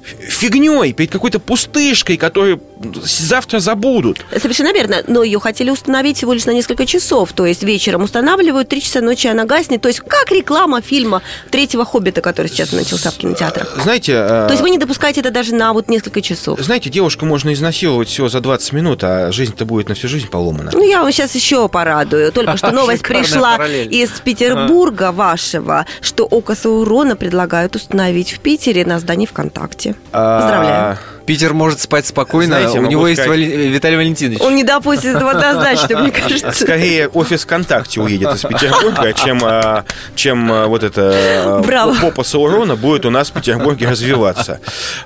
фигней, 0.05 0.93
перед 0.93 1.11
какой-то 1.11 1.39
пустышкой, 1.39 2.17
которую 2.17 2.61
завтра 3.03 3.59
забудут. 3.59 4.25
Совершенно 4.31 4.73
верно. 4.73 5.03
Но 5.07 5.23
ее 5.23 5.39
хотели 5.39 5.69
установить 5.69 6.17
всего 6.17 6.33
лишь 6.33 6.45
на 6.45 6.51
несколько 6.51 6.85
часов. 6.85 7.33
То 7.33 7.45
есть 7.45 7.63
вечером 7.63 8.03
устанавливают, 8.03 8.69
три 8.69 8.81
часа 8.81 9.01
ночи 9.01 9.27
она 9.27 9.45
гаснет. 9.45 9.81
То 9.81 9.87
есть 9.87 10.01
как 10.01 10.31
реклама 10.31 10.81
фильма 10.81 11.21
третьего 11.51 11.85
«Хоббита», 11.85 12.21
который 12.21 12.47
сейчас 12.47 12.71
начался 12.71 13.11
в 13.11 13.15
кинотеатрах. 13.15 13.77
Знаете... 13.83 14.13
То 14.13 14.49
есть 14.51 14.61
вы 14.61 14.69
не 14.69 14.77
допускаете 14.77 15.21
это 15.21 15.31
даже 15.31 15.55
на 15.55 15.73
вот 15.73 15.89
несколько 15.89 16.21
часов. 16.21 16.59
Знаете, 16.59 16.89
девушку 16.89 17.25
можно 17.25 17.53
изнасиловать 17.53 18.09
всего 18.09 18.29
за 18.29 18.39
20 18.41 18.73
минут, 18.73 19.03
а 19.03 19.31
жизнь-то 19.31 19.65
будет 19.65 19.89
на 19.89 19.95
всю 19.95 20.07
жизнь 20.07 20.27
поломана. 20.27 20.71
Ну, 20.73 20.87
я 20.87 21.01
вам 21.01 21.11
сейчас 21.11 21.35
еще 21.35 21.67
порадую. 21.69 22.31
Только 22.31 22.57
что 22.57 22.71
новость 22.71 23.03
пришла 23.03 23.57
из 23.67 24.09
Петербурга 24.23 25.11
вашего, 25.11 25.85
что 26.01 26.25
Око 26.25 26.55
Саурона 26.55 27.15
предлагают 27.15 27.75
установить 27.75 28.31
в 28.31 28.39
Питере 28.39 28.85
на 28.85 28.99
здании 28.99 29.25
ВКонтакте. 29.25 29.94
А, 30.11 30.39
Поздравляю. 30.39 30.97
Питер 31.25 31.53
может 31.53 31.81
спать 31.81 32.05
спокойно. 32.05 32.59
Знаете, 32.59 32.79
У 32.79 32.85
него 32.85 33.07
есть 33.07 33.21
сказать... 33.21 33.39
Виталий 33.39 33.97
Валентинович. 33.97 34.41
Он 34.41 34.55
не 34.55 34.63
допустит 34.63 35.15
этого 35.15 35.31
однозначно, 35.31 36.01
мне 36.01 36.11
кажется. 36.11 36.51
Скорее 36.51 37.07
офис 37.07 37.43
ВКонтакте 37.43 38.01
уедет 38.01 38.35
из 38.35 38.41
Петербурга, 38.41 39.13
чем, 39.13 39.39
а, 39.43 39.85
чем 40.15 40.51
а, 40.51 40.67
вот 40.67 40.83
это 40.83 41.61
Браво. 41.65 41.95
попа 41.95 42.23
Саурона 42.23 42.75
будет 42.75 43.05
у 43.05 43.09
нас 43.09 43.29
в 43.29 43.33
Петербурге 43.33 43.89
развиваться. 43.89 44.59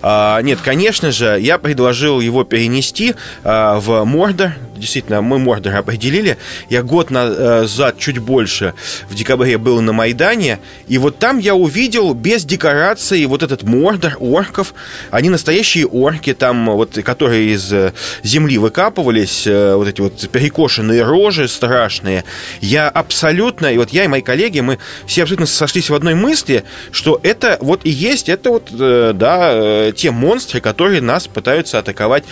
Нет, 0.03 0.59
конечно 0.63 1.11
же, 1.11 1.37
я 1.39 1.57
предложил 1.57 2.19
его 2.19 2.43
перенести 2.43 3.15
в 3.43 4.03
Мордор. 4.03 4.53
Действительно, 4.75 5.21
мы 5.21 5.39
Мордор 5.39 5.75
определили. 5.75 6.37
Я 6.69 6.83
год 6.83 7.11
назад, 7.11 7.97
чуть 7.97 8.17
больше, 8.19 8.73
в 9.09 9.15
декабре 9.15 9.57
был 9.57 9.81
на 9.81 9.93
Майдане, 9.93 10.59
и 10.87 10.97
вот 10.97 11.19
там 11.19 11.37
я 11.37 11.55
увидел 11.55 12.13
без 12.13 12.45
декорации 12.45 13.25
вот 13.25 13.43
этот 13.43 13.63
Мордор, 13.63 14.17
орков. 14.19 14.73
Они 15.11 15.29
настоящие 15.29 15.85
орки 15.85 16.08
орки 16.09 16.33
там, 16.33 16.65
вот, 16.65 16.97
которые 17.03 17.53
из 17.53 17.71
э, 17.71 17.93
земли 18.23 18.57
выкапывались, 18.57 19.45
э, 19.45 19.75
вот 19.75 19.87
эти 19.87 20.01
вот 20.01 20.29
перекошенные 20.29 21.03
рожи 21.03 21.47
страшные, 21.47 22.23
я 22.61 22.89
абсолютно, 22.89 23.67
и 23.67 23.77
вот 23.77 23.91
я 23.91 24.05
и 24.05 24.07
мои 24.07 24.21
коллеги, 24.21 24.59
мы 24.59 24.79
все 25.05 25.23
абсолютно 25.23 25.45
сошлись 25.45 25.89
в 25.89 25.95
одной 25.95 26.15
мысли, 26.15 26.63
что 26.91 27.19
это 27.23 27.57
вот 27.61 27.81
и 27.85 27.89
есть, 27.89 28.29
это 28.29 28.49
вот, 28.49 28.69
э, 28.71 29.11
да, 29.13 29.91
те 29.91 30.11
монстры, 30.11 30.59
которые 30.61 31.01
нас 31.01 31.27
пытаются 31.27 31.79
атаковать 31.79 32.23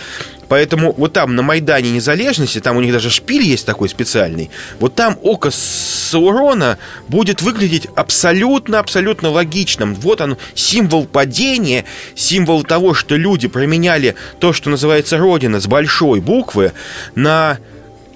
Поэтому 0.48 0.92
вот 0.96 1.12
там, 1.12 1.36
на 1.36 1.42
Майдане 1.42 1.90
Незалежности, 1.90 2.60
там 2.60 2.76
у 2.76 2.80
них 2.80 2.92
даже 2.92 3.10
шпиль 3.10 3.42
есть 3.42 3.66
такой 3.66 3.88
специальный, 3.88 4.50
вот 4.80 4.94
там 4.94 5.18
око 5.22 5.50
Саурона 5.50 6.78
будет 7.08 7.42
выглядеть 7.42 7.86
абсолютно-абсолютно 7.94 9.30
логичным. 9.30 9.94
Вот 9.94 10.20
он, 10.20 10.36
символ 10.54 11.06
падения, 11.06 11.84
символ 12.14 12.64
того, 12.64 12.94
что 12.94 13.16
люди 13.16 13.48
променяли 13.48 14.14
то, 14.40 14.52
что 14.52 14.70
называется 14.70 15.18
Родина 15.18 15.60
с 15.60 15.66
большой 15.66 16.20
буквы, 16.20 16.72
на 17.14 17.58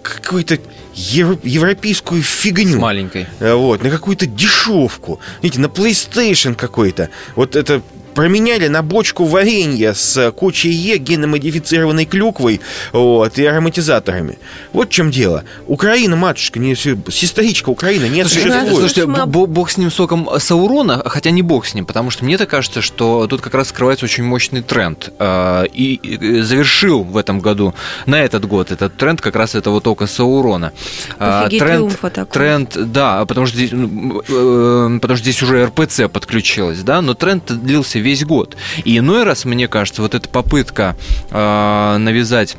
какую-то 0.03 0.59
европейскую 0.95 2.23
фигню. 2.23 2.77
С 2.77 2.81
маленькой. 2.81 3.27
Вот, 3.41 3.83
на 3.83 3.91
какую-то 3.91 4.27
дешевку. 4.27 5.21
Видите, 5.41 5.61
на 5.61 5.67
PlayStation 5.67 6.55
какой-то. 6.55 7.09
Вот 7.37 7.57
это 7.57 7.83
променяли 8.15 8.69
на 8.69 8.83
бочку 8.83 9.25
варенья 9.25 9.95
с 9.95 10.31
кучей 10.33 10.71
Е 10.71 10.99
геномодифицированной 10.99 12.05
клюквой 12.05 12.61
вот, 12.93 13.39
и 13.39 13.45
ароматизаторами. 13.45 14.39
Вот 14.73 14.89
в 14.89 14.93
чем 14.93 15.11
дело. 15.11 15.45
Украина, 15.67 16.17
матушка, 16.17 16.59
не, 16.59 16.75
сестричка 16.75 17.71
Украина 17.71 18.07
не 18.07 18.23
слушайте, 18.23 18.51
существует. 18.51 18.91
Слушайте, 18.93 19.27
бог 19.27 19.71
с 19.71 19.77
ним 19.77 19.91
соком 19.91 20.29
Саурона, 20.39 21.03
хотя 21.07 21.31
не 21.31 21.43
бог 21.43 21.67
с 21.67 21.75
ним, 21.75 21.87
потому 21.87 22.11
что 22.11 22.25
мне-то 22.25 22.47
кажется, 22.47 22.83
что 22.83 23.27
тут 23.27 23.41
как 23.41 23.55
раз 23.55 23.69
скрывается 23.69 24.05
очень 24.05 24.25
мощный 24.25 24.63
тренд. 24.63 25.11
А, 25.19 25.65
и 25.65 26.43
завершил 26.43 27.03
в 27.03 27.17
этом 27.17 27.41
году, 27.41 27.75
на 28.07 28.21
этот 28.21 28.47
год, 28.47 28.71
этот 28.71 28.97
тренд 28.97 29.21
как 29.21 29.37
раз 29.37 29.55
этого 29.55 29.81
тока 29.81 30.07
Саурона. 30.07 30.73
А, 31.19 31.45
Офигеть, 31.45 31.61
тренд, 31.61 32.01
такой. 32.01 32.27
тренд, 32.27 32.93
да, 32.93 33.25
потому 33.25 33.47
что, 33.47 33.57
здесь, 33.57 33.71
э, 33.73 34.99
потому 35.01 35.17
что 35.17 35.25
здесь 35.25 35.43
уже 35.43 35.67
РПЦ 35.67 36.09
подключилась, 36.13 36.83
да, 36.83 37.01
но 37.01 37.15
тренд 37.15 37.45
длился 37.47 37.99
весь 38.03 38.25
год. 38.25 38.57
И 38.85 38.99
иной 38.99 39.25
раз, 39.25 39.45
мне 39.45 39.69
кажется, 39.69 40.03
вот 40.03 40.15
эта 40.15 40.29
попытка 40.29 40.97
э, 41.31 41.97
навязать 41.99 42.57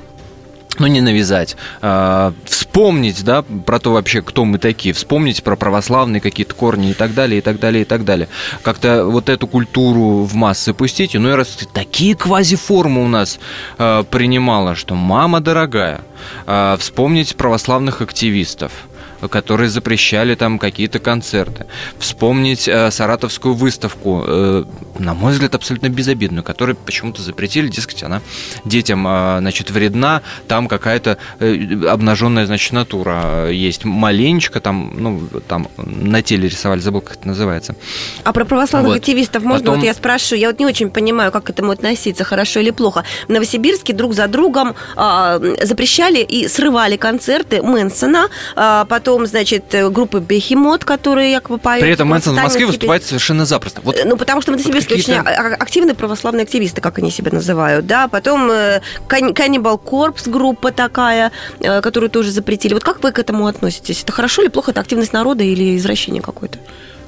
ну, 0.79 0.87
не 0.87 1.01
навязать, 1.01 1.55
а, 1.81 2.33
вспомнить, 2.45 3.23
да, 3.23 3.43
про 3.43 3.79
то 3.79 3.93
вообще, 3.93 4.21
кто 4.21 4.43
мы 4.45 4.57
такие, 4.57 4.93
вспомнить 4.93 5.43
про 5.43 5.55
православные 5.55 6.21
какие-то 6.21 6.55
корни 6.55 6.91
и 6.91 6.93
так 6.93 7.13
далее, 7.13 7.39
и 7.39 7.41
так 7.41 7.59
далее, 7.59 7.83
и 7.83 7.85
так 7.85 8.05
далее. 8.05 8.27
Как-то 8.63 9.05
вот 9.05 9.29
эту 9.29 9.47
культуру 9.47 10.23
в 10.23 10.33
массы 10.33 10.73
пустить, 10.73 11.13
ну 11.13 11.29
и 11.29 11.33
раз 11.33 11.57
такие 11.73 12.15
квазиформы 12.15 13.03
у 13.03 13.07
нас 13.07 13.39
а, 13.77 14.03
принимала, 14.03 14.75
что 14.75 14.95
мама 14.95 15.41
дорогая, 15.41 16.01
а, 16.47 16.77
вспомнить 16.77 17.35
православных 17.35 18.01
активистов– 18.01 18.71
которые 19.29 19.69
запрещали 19.69 20.35
там 20.35 20.59
какие-то 20.59 20.99
концерты. 20.99 21.65
Вспомнить 21.97 22.67
э, 22.67 22.91
саратовскую 22.91 23.53
выставку, 23.53 24.23
э, 24.25 24.63
на 24.99 25.13
мой 25.13 25.33
взгляд, 25.33 25.55
абсолютно 25.55 25.89
безобидную, 25.89 26.43
которую 26.43 26.75
почему-то 26.75 27.21
запретили, 27.21 27.67
дескать, 27.67 28.03
она 28.03 28.21
детям, 28.65 29.05
э, 29.07 29.37
значит, 29.39 29.71
вредна, 29.71 30.21
там 30.47 30.67
какая-то 30.67 31.17
э, 31.39 31.85
обнаженная, 31.87 32.45
значит, 32.45 32.73
натура 32.73 33.49
есть, 33.49 33.85
маленечко 33.85 34.59
там, 34.59 34.93
ну, 34.97 35.21
там 35.47 35.67
на 35.77 36.21
теле 36.21 36.49
рисовали, 36.49 36.79
забыл, 36.79 37.01
как 37.01 37.17
это 37.17 37.27
называется. 37.27 37.75
А 38.23 38.33
про 38.33 38.45
православных 38.45 38.93
вот. 38.93 38.99
активистов 38.99 39.43
можно, 39.43 39.65
Потом... 39.65 39.75
вот 39.75 39.85
я 39.85 39.93
спрашиваю, 39.93 40.39
я 40.39 40.47
вот 40.49 40.59
не 40.59 40.65
очень 40.65 40.89
понимаю, 40.89 41.31
как 41.31 41.45
к 41.45 41.49
этому 41.49 41.71
относиться, 41.71 42.23
хорошо 42.23 42.59
или 42.59 42.71
плохо. 42.71 43.03
В 43.27 43.31
Новосибирске 43.31 43.93
друг 43.93 44.13
за 44.13 44.27
другом 44.27 44.75
э, 44.95 45.55
запрещали 45.63 46.19
и 46.19 46.47
срывали 46.47 46.97
концерты 46.97 47.61
Мэнсона, 47.61 48.27
э, 48.55 48.85
потом 48.87 49.12
потом, 49.13 49.27
значит, 49.27 49.65
группы 49.91 50.19
Бехемот, 50.19 50.85
которые 50.85 51.31
якобы 51.31 51.59
поют. 51.59 51.83
При 51.83 51.91
этом 51.91 52.07
Мэнсон 52.07 52.35
в 52.35 52.41
Москве 52.41 52.65
выступает 52.65 53.03
совершенно 53.03 53.45
запросто. 53.45 53.81
Вот, 53.83 53.95
ну, 54.05 54.17
потому 54.17 54.41
что 54.41 54.51
в 54.51 54.55
Новосибирске 54.55 54.95
По-моему, 54.95 55.13
очень 55.13 55.23
какие-то- 55.23 55.55
а- 55.55 55.61
активные 55.63 55.95
православные 55.95 56.43
активисты, 56.43 56.81
как 56.81 56.97
они 56.97 57.11
себя 57.11 57.31
называют, 57.31 57.85
да. 57.85 58.07
Потом 58.07 58.49
э, 58.49 58.81
Cannibal 59.07 59.79
Corpse 59.79 60.29
группа 60.29 60.71
такая, 60.71 61.31
э, 61.59 61.81
которую 61.81 62.09
тоже 62.09 62.31
запретили. 62.31 62.73
Вот 62.73 62.83
как 62.83 63.03
вы 63.03 63.11
к 63.11 63.19
этому 63.19 63.45
относитесь? 63.45 64.01
Это 64.01 64.11
хорошо 64.11 64.41
или 64.41 64.49
плохо? 64.49 64.71
Это 64.71 64.81
активность 64.81 65.13
народа 65.13 65.43
или 65.43 65.77
извращение 65.77 66.21
какое-то? 66.21 66.57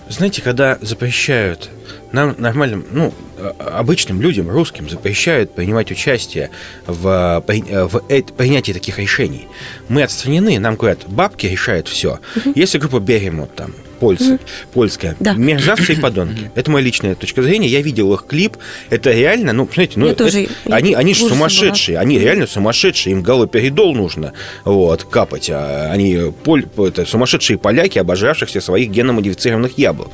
Знаете, 0.08 0.44
когда 0.44 0.78
запрещают 0.82 1.70
нам 2.16 2.36
нормальным, 2.40 2.84
ну, 2.92 3.14
а- 3.38 3.80
обычным 3.80 4.22
людям, 4.22 4.50
русским, 4.50 4.90
запрещают 4.90 5.54
принимать 5.54 5.92
участие 5.92 6.50
в, 6.88 7.44
при- 7.46 7.62
в 7.88 8.02
э- 8.10 8.24
принятии 8.24 8.72
таких 8.72 8.98
решений, 8.98 9.48
мы 9.90 10.02
отстранены, 10.04 10.58
нам 10.60 10.76
говорят, 10.76 11.00
бабки 11.08 11.46
решают 11.46 11.88
все. 11.88 12.20
Если 12.56 12.80
группа 12.80 13.00
Бегемот, 13.00 13.54
там, 13.56 13.72
польцы, 13.96 14.40
польская, 14.74 15.16
Да. 15.20 15.34
мерзавцы 15.34 15.94
и 15.94 15.96
подонки. 16.00 16.52
Это 16.56 16.70
моя 16.72 16.86
личная 16.86 17.16
точка 17.16 17.42
зрения. 17.42 17.68
Я 17.68 17.82
видел 17.82 18.14
их 18.14 18.26
клип. 18.28 18.58
Это 18.90 19.12
реально, 19.12 19.54
ну, 19.54 19.68
знаете, 19.74 20.00
ну, 20.00 20.08
это- 20.08 20.26
тоже- 20.26 20.48
они, 20.70 20.94
они 20.94 21.14
же 21.14 21.26
ужасе 21.26 21.40
была. 21.40 21.50
сумасшедшие. 21.50 21.98
Они 22.00 22.20
реально 22.20 22.48
сумасшедшие. 22.48 23.14
Им 23.14 23.22
галоперидол 23.22 23.94
нужно 23.96 24.34
вот, 24.64 25.04
капать. 25.06 25.50
А 25.50 25.92
они 25.92 26.32
поль, 26.44 26.66
это 26.78 27.06
сумасшедшие 27.06 27.58
поляки, 27.58 28.00
обожравшихся 28.00 28.62
своих 28.62 28.90
генномодифицированных 28.90 29.78
яблок. 29.78 30.10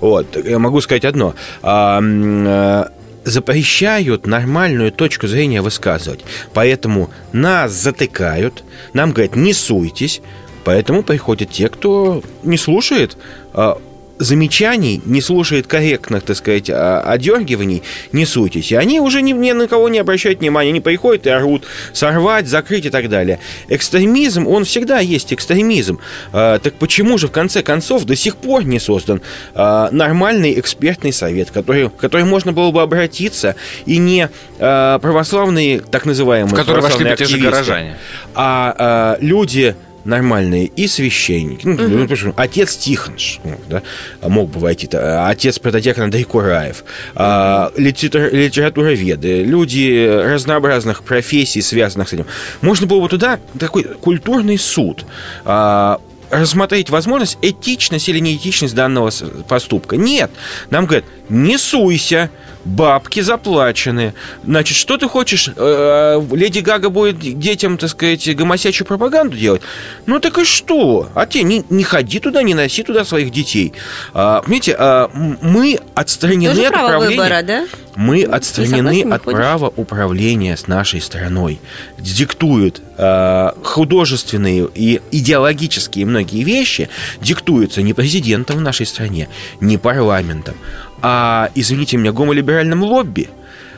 Вот. 0.00 0.36
Я 0.44 0.58
могу 0.58 0.80
сказать 0.80 1.04
одно. 1.04 1.34
А, 1.62 2.00
э, 2.02 2.84
запрещают 3.24 4.26
нормальную 4.26 4.90
точку 4.92 5.26
зрения 5.28 5.62
высказывать. 5.62 6.24
Поэтому 6.54 7.10
нас 7.32 7.72
затыкают, 7.72 8.64
нам 8.94 9.12
говорят, 9.12 9.36
не 9.36 9.52
суйтесь. 9.54 10.20
Поэтому 10.64 11.02
приходят 11.02 11.50
те, 11.50 11.68
кто 11.68 12.22
не 12.42 12.56
слушает 12.56 13.16
а, 13.52 13.78
замечаний, 14.18 15.02
не 15.04 15.20
слушает 15.20 15.66
корректных, 15.66 16.22
так 16.22 16.36
сказать, 16.36 16.70
а, 16.70 17.00
одергиваний, 17.00 17.82
не 18.12 18.24
суйтесь. 18.24 18.70
И 18.70 18.76
они 18.76 19.00
уже 19.00 19.20
ни, 19.22 19.32
ни 19.32 19.52
на 19.52 19.66
кого 19.66 19.88
не 19.88 19.98
обращают 19.98 20.40
внимания, 20.40 20.70
они 20.70 20.80
приходят 20.80 21.26
и 21.26 21.30
орут, 21.30 21.64
сорвать, 21.92 22.46
закрыть 22.46 22.86
и 22.86 22.90
так 22.90 23.08
далее. 23.08 23.40
Экстремизм, 23.68 24.46
он 24.46 24.64
всегда 24.64 25.00
есть 25.00 25.32
экстремизм. 25.32 25.98
А, 26.32 26.58
так 26.58 26.74
почему 26.74 27.18
же 27.18 27.26
в 27.28 27.32
конце 27.32 27.62
концов 27.62 28.04
до 28.04 28.14
сих 28.14 28.36
пор 28.36 28.64
не 28.64 28.78
создан 28.78 29.20
а, 29.54 29.88
нормальный 29.90 30.58
экспертный 30.60 31.12
совет, 31.12 31.50
который, 31.50 31.86
в 31.86 31.90
который 31.90 32.24
можно 32.24 32.52
было 32.52 32.70
бы 32.70 32.80
обратиться, 32.82 33.56
и 33.86 33.98
не 33.98 34.28
а, 34.60 34.98
православные, 35.00 35.80
так 35.80 36.06
называемые 36.06 36.54
В 36.54 36.56
который 36.56 36.82
вошли 36.82 37.04
бы 37.04 37.16
те 37.16 37.24
же 37.24 37.38
горожане. 37.38 37.96
а, 38.34 38.74
а, 38.78 39.18
люди 39.20 39.74
нормальные 40.04 40.66
и 40.66 40.86
священники. 40.86 41.66
Ну, 41.66 41.88
ну, 41.88 41.98
допустим, 42.00 42.34
отец 42.36 42.76
Тихонш, 42.76 43.40
ну, 43.44 43.58
да, 43.68 43.82
мог 44.28 44.50
бы 44.50 44.60
войти, 44.60 44.88
а, 44.92 45.28
отец 45.28 45.58
протодиакон 45.58 46.04
Андрей 46.04 46.24
Кураев, 46.24 46.84
а, 47.14 47.72
литература- 47.76 48.30
литературоведы, 48.30 49.44
люди 49.44 50.06
разнообразных 50.06 51.02
профессий, 51.02 51.62
связанных 51.62 52.08
с 52.08 52.12
этим. 52.12 52.26
Можно 52.60 52.86
было 52.86 53.00
бы 53.00 53.08
туда 53.08 53.38
такой 53.58 53.84
культурный 53.84 54.58
суд 54.58 55.04
а, 55.44 56.00
рассмотреть 56.30 56.88
возможность, 56.90 57.38
этичность 57.42 58.08
или 58.08 58.18
неэтичность 58.18 58.74
данного 58.74 59.10
поступка. 59.46 59.96
Нет. 59.96 60.30
Нам 60.70 60.86
говорят, 60.86 61.04
не 61.28 61.58
суйся, 61.58 62.30
бабки 62.64 63.20
заплачены. 63.20 64.14
Значит, 64.44 64.76
что 64.76 64.96
ты 64.96 65.08
хочешь? 65.08 65.50
э, 65.54 66.22
Леди 66.32 66.60
Гага 66.60 66.88
будет 66.90 67.18
детям, 67.18 67.78
так 67.78 67.90
сказать, 67.90 68.36
гомосячую 68.36 68.86
пропаганду 68.86 69.36
делать? 69.36 69.62
Ну 70.06 70.20
так 70.20 70.38
и 70.38 70.44
что? 70.44 71.08
А 71.14 71.26
те, 71.26 71.42
не, 71.42 71.64
не 71.70 71.84
ходи 71.84 72.18
туда, 72.18 72.42
не 72.42 72.54
носи 72.54 72.82
туда 72.82 73.04
своих 73.04 73.30
детей. 73.30 73.72
А, 74.14 74.42
понимаете, 74.42 74.76
а, 74.78 75.10
мы 75.12 75.78
отстранены 75.94 76.54
Тоже 76.54 76.66
от 76.66 76.72
право 76.72 76.86
управления. 76.86 77.22
выбора, 77.22 77.42
да? 77.42 77.64
Мы 77.94 78.22
отстранены 78.24 79.02
не 79.04 79.10
от 79.12 79.22
ходишь? 79.24 79.38
права 79.38 79.72
управления 79.76 80.56
с 80.56 80.66
нашей 80.66 81.00
страной. 81.00 81.60
Диктуют 81.98 82.80
э, 82.96 83.50
художественные 83.62 84.68
и 84.74 85.00
идеологические 85.10 86.06
многие 86.06 86.42
вещи, 86.42 86.88
диктуются 87.20 87.82
не 87.82 87.92
президентом 87.92 88.56
в 88.56 88.60
нашей 88.62 88.86
стране, 88.86 89.28
не 89.60 89.76
парламентом, 89.76 90.54
а, 91.02 91.50
извините 91.54 91.96
меня, 91.96 92.12
гомолиберальным 92.12 92.82
лобби. 92.82 93.28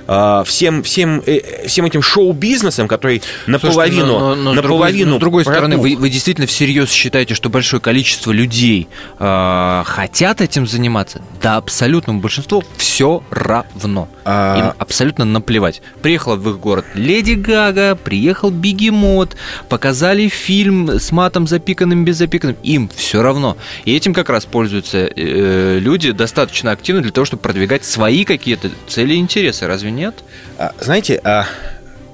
А, 0.07 0.45
всем, 0.45 0.83
всем, 0.83 1.23
э, 1.27 1.67
всем 1.67 1.85
этим 1.87 2.03
шоу-бизнесом, 2.03 2.89
который 2.89 3.23
наполовину, 3.47 3.73
Слушайте, 3.73 4.07
но- 4.07 4.35
но- 4.35 4.35
но 4.35 4.53
с 4.53 4.55
другой- 4.57 4.63
наполовину 4.79 5.11
но 5.13 5.17
с 5.17 5.21
другой 5.21 5.43
стороны, 5.45 5.77
вы, 5.79 5.97
вы 5.97 6.11
действительно 6.11 6.47
всерьез 6.47 6.91
считаете, 6.91 7.35
что 7.35 7.49
большое 7.51 7.81
количество 7.81 8.33
людей 8.33 8.89
э, 9.19 9.83
хотят 9.87 10.41
этим 10.41 10.67
заниматься? 10.67 11.23
Да, 11.43 11.57
абсолютному 11.57 12.21
большинству 12.21 12.63
все 12.77 13.23
равно. 13.31 14.09
А- 14.25 14.59
Им 14.59 14.73
абсолютно 14.79 15.25
наплевать. 15.25 15.83
Приехала 16.03 16.37
в 16.37 16.49
их 16.51 16.59
город 16.59 16.85
Леди 16.95 17.33
Гага, 17.33 17.95
приехал 17.97 18.51
Бегемот, 18.51 19.37
показали 19.69 20.29
фильм 20.29 20.91
с 20.99 21.13
матом 21.13 21.47
запиканным, 21.47 22.05
без 22.05 22.17
запиканным. 22.17 22.57
Им 22.63 22.91
все 22.95 23.23
равно. 23.23 23.57
И 23.85 23.95
этим 23.95 24.15
как 24.15 24.29
раз 24.31 24.45
пользуются 24.47 24.99
э, 25.15 25.79
люди 25.81 26.13
достаточно 26.13 26.71
активно 26.71 27.03
для 27.03 27.13
того, 27.13 27.25
чтобы 27.25 27.43
продвигать 27.43 27.85
свои 27.85 28.25
какие-то 28.25 28.71
цели 28.89 29.15
и 29.15 29.19
интересы. 29.19 29.67
Разве 29.67 29.91
нет? 29.95 30.25
А, 30.59 30.75
знаете, 30.81 31.21
а, 31.25 31.47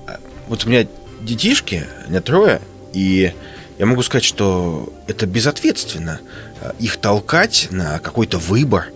а, 0.07 0.19
вот 0.49 0.65
у 0.65 0.69
меня 0.69 0.87
детишки, 1.21 1.87
у 2.07 2.11
меня 2.11 2.21
трое, 2.21 2.61
и 2.93 3.35
я 3.79 3.87
могу 3.87 4.03
сказать, 4.03 4.25
что 4.25 4.93
это 5.07 5.27
безответственно 5.27 6.21
а, 6.61 6.75
их 6.79 6.97
толкать 6.99 7.69
на 7.71 7.99
какой-то 7.99 8.39
выбор. 8.39 8.87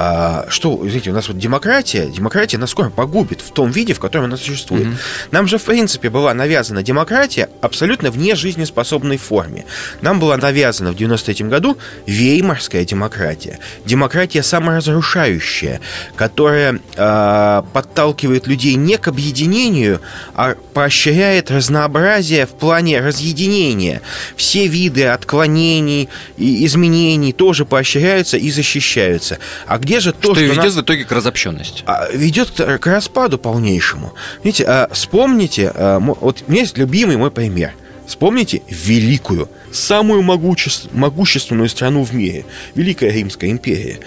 А, 0.00 0.46
что, 0.48 0.78
извините, 0.84 1.10
у 1.10 1.12
нас 1.12 1.26
вот 1.26 1.38
демократия, 1.38 2.06
демократия 2.06 2.56
нас 2.56 2.70
скоро 2.70 2.88
погубит 2.88 3.40
в 3.40 3.50
том 3.50 3.72
виде, 3.72 3.94
в 3.94 3.98
котором 3.98 4.26
она 4.26 4.36
существует. 4.36 4.86
Нам 5.32 5.48
же, 5.48 5.58
в 5.58 5.64
принципе, 5.64 6.08
была 6.08 6.32
навязана 6.34 6.84
демократия 6.84 7.48
абсолютно 7.62 8.12
вне 8.12 8.36
жизнеспособной 8.36 9.16
форме. 9.16 9.64
Нам 10.00 10.20
была 10.20 10.36
навязана 10.36 10.92
в 10.92 10.94
93 10.94 11.48
году 11.48 11.78
веймарская 12.06 12.84
демократия. 12.84 13.58
Демократия 13.84 14.44
саморазрушающая, 14.44 15.80
которая 16.14 16.78
а, 16.96 17.62
подталкивает 17.72 18.46
людей 18.46 18.76
не 18.76 18.98
к 18.98 19.08
объединению, 19.08 20.00
а 20.36 20.54
поощряет 20.74 21.50
разнообразие 21.50 22.46
в 22.46 22.50
плане 22.50 23.00
разъединения. 23.00 24.02
Все 24.36 24.68
виды 24.68 25.06
отклонений 25.06 26.08
и 26.36 26.64
изменений 26.66 27.32
тоже 27.32 27.64
поощряются 27.64 28.36
и 28.36 28.48
защищаются. 28.52 29.40
А 29.66 29.80
где 29.88 30.00
же 30.00 30.12
то, 30.12 30.34
что 30.34 30.34
что, 30.34 30.42
ведет 30.44 30.64
нас 30.64 30.74
в 30.74 30.80
итоге 30.82 31.04
к 31.04 31.12
разобщенности. 31.12 31.82
а, 31.86 32.08
ведет 32.12 32.50
к, 32.50 32.78
к 32.78 32.86
распаду 32.86 33.38
полнейшему. 33.38 34.12
Видите, 34.44 34.64
а, 34.66 34.88
вспомните, 34.92 35.72
а, 35.74 35.98
вот 35.98 36.44
у 36.46 36.50
меня 36.50 36.62
есть 36.62 36.76
любимый 36.76 37.16
мой 37.16 37.30
пример. 37.30 37.72
Вспомните 38.06 38.62
великую, 38.68 39.48
самую 39.72 40.22
могучес- 40.22 40.88
могущественную 40.92 41.68
страну 41.68 42.04
в 42.04 42.14
мире, 42.14 42.44
Великая 42.74 43.10
Римская 43.10 43.50
империя. 43.50 43.98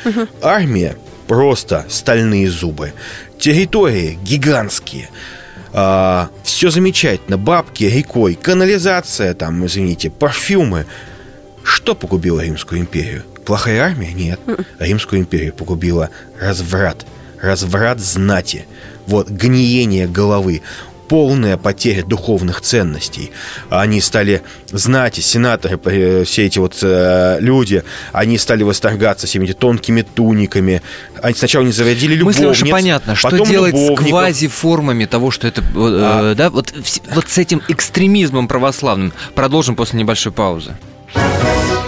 Армия 0.41 0.95
просто 1.27 1.85
стальные 1.89 2.49
зубы, 2.49 2.93
территории 3.39 4.17
гигантские. 4.23 5.09
все 6.43 6.69
замечательно, 6.69 7.37
бабки 7.37 7.85
рекой, 7.85 8.35
канализация, 8.35 9.33
там, 9.33 9.65
извините, 9.65 10.09
парфюмы. 10.09 10.85
Что 11.63 11.93
погубило 11.95 12.41
Римскую 12.41 12.81
империю? 12.81 13.23
Плохая 13.45 13.81
армия? 13.83 14.13
Нет. 14.13 14.39
Римскую 14.79 15.21
империю 15.21 15.53
погубила 15.53 16.09
разврат. 16.39 17.05
Разврат 17.41 17.99
знати. 17.99 18.65
Вот, 19.07 19.29
гниение 19.29 20.07
головы. 20.07 20.61
Полная 21.07 21.57
потеря 21.57 22.05
духовных 22.05 22.61
ценностей. 22.61 23.31
Они 23.69 23.99
стали, 23.99 24.43
знати, 24.71 25.19
сенаторы, 25.19 25.77
э, 25.83 26.23
все 26.23 26.45
эти 26.45 26.57
вот 26.57 26.77
э, 26.81 27.37
люди, 27.41 27.83
они 28.13 28.37
стали 28.37 28.63
восторгаться 28.63 29.27
всеми 29.27 29.43
этими 29.43 29.53
тонкими 29.53 30.03
туниками. 30.03 30.81
Они 31.21 31.35
сначала 31.35 31.65
не 31.65 31.73
заводили 31.73 32.13
любовниц, 32.15 32.37
Мысль 32.37 32.47
ваша 32.47 32.65
понятна. 32.67 33.15
Что 33.15 33.29
потом 33.29 33.49
делать 33.49 33.75
с 33.75 33.79
любовников. 33.79 34.07
квазиформами 34.07 35.03
того, 35.03 35.31
что 35.31 35.49
это, 35.49 35.61
э, 35.61 36.33
да, 36.37 36.49
вот, 36.49 36.73
вот 37.13 37.25
с 37.27 37.37
этим 37.37 37.61
экстремизмом 37.67 38.47
православным? 38.47 39.11
Продолжим 39.35 39.75
после 39.75 39.99
небольшой 39.99 40.31
паузы. 40.31 40.77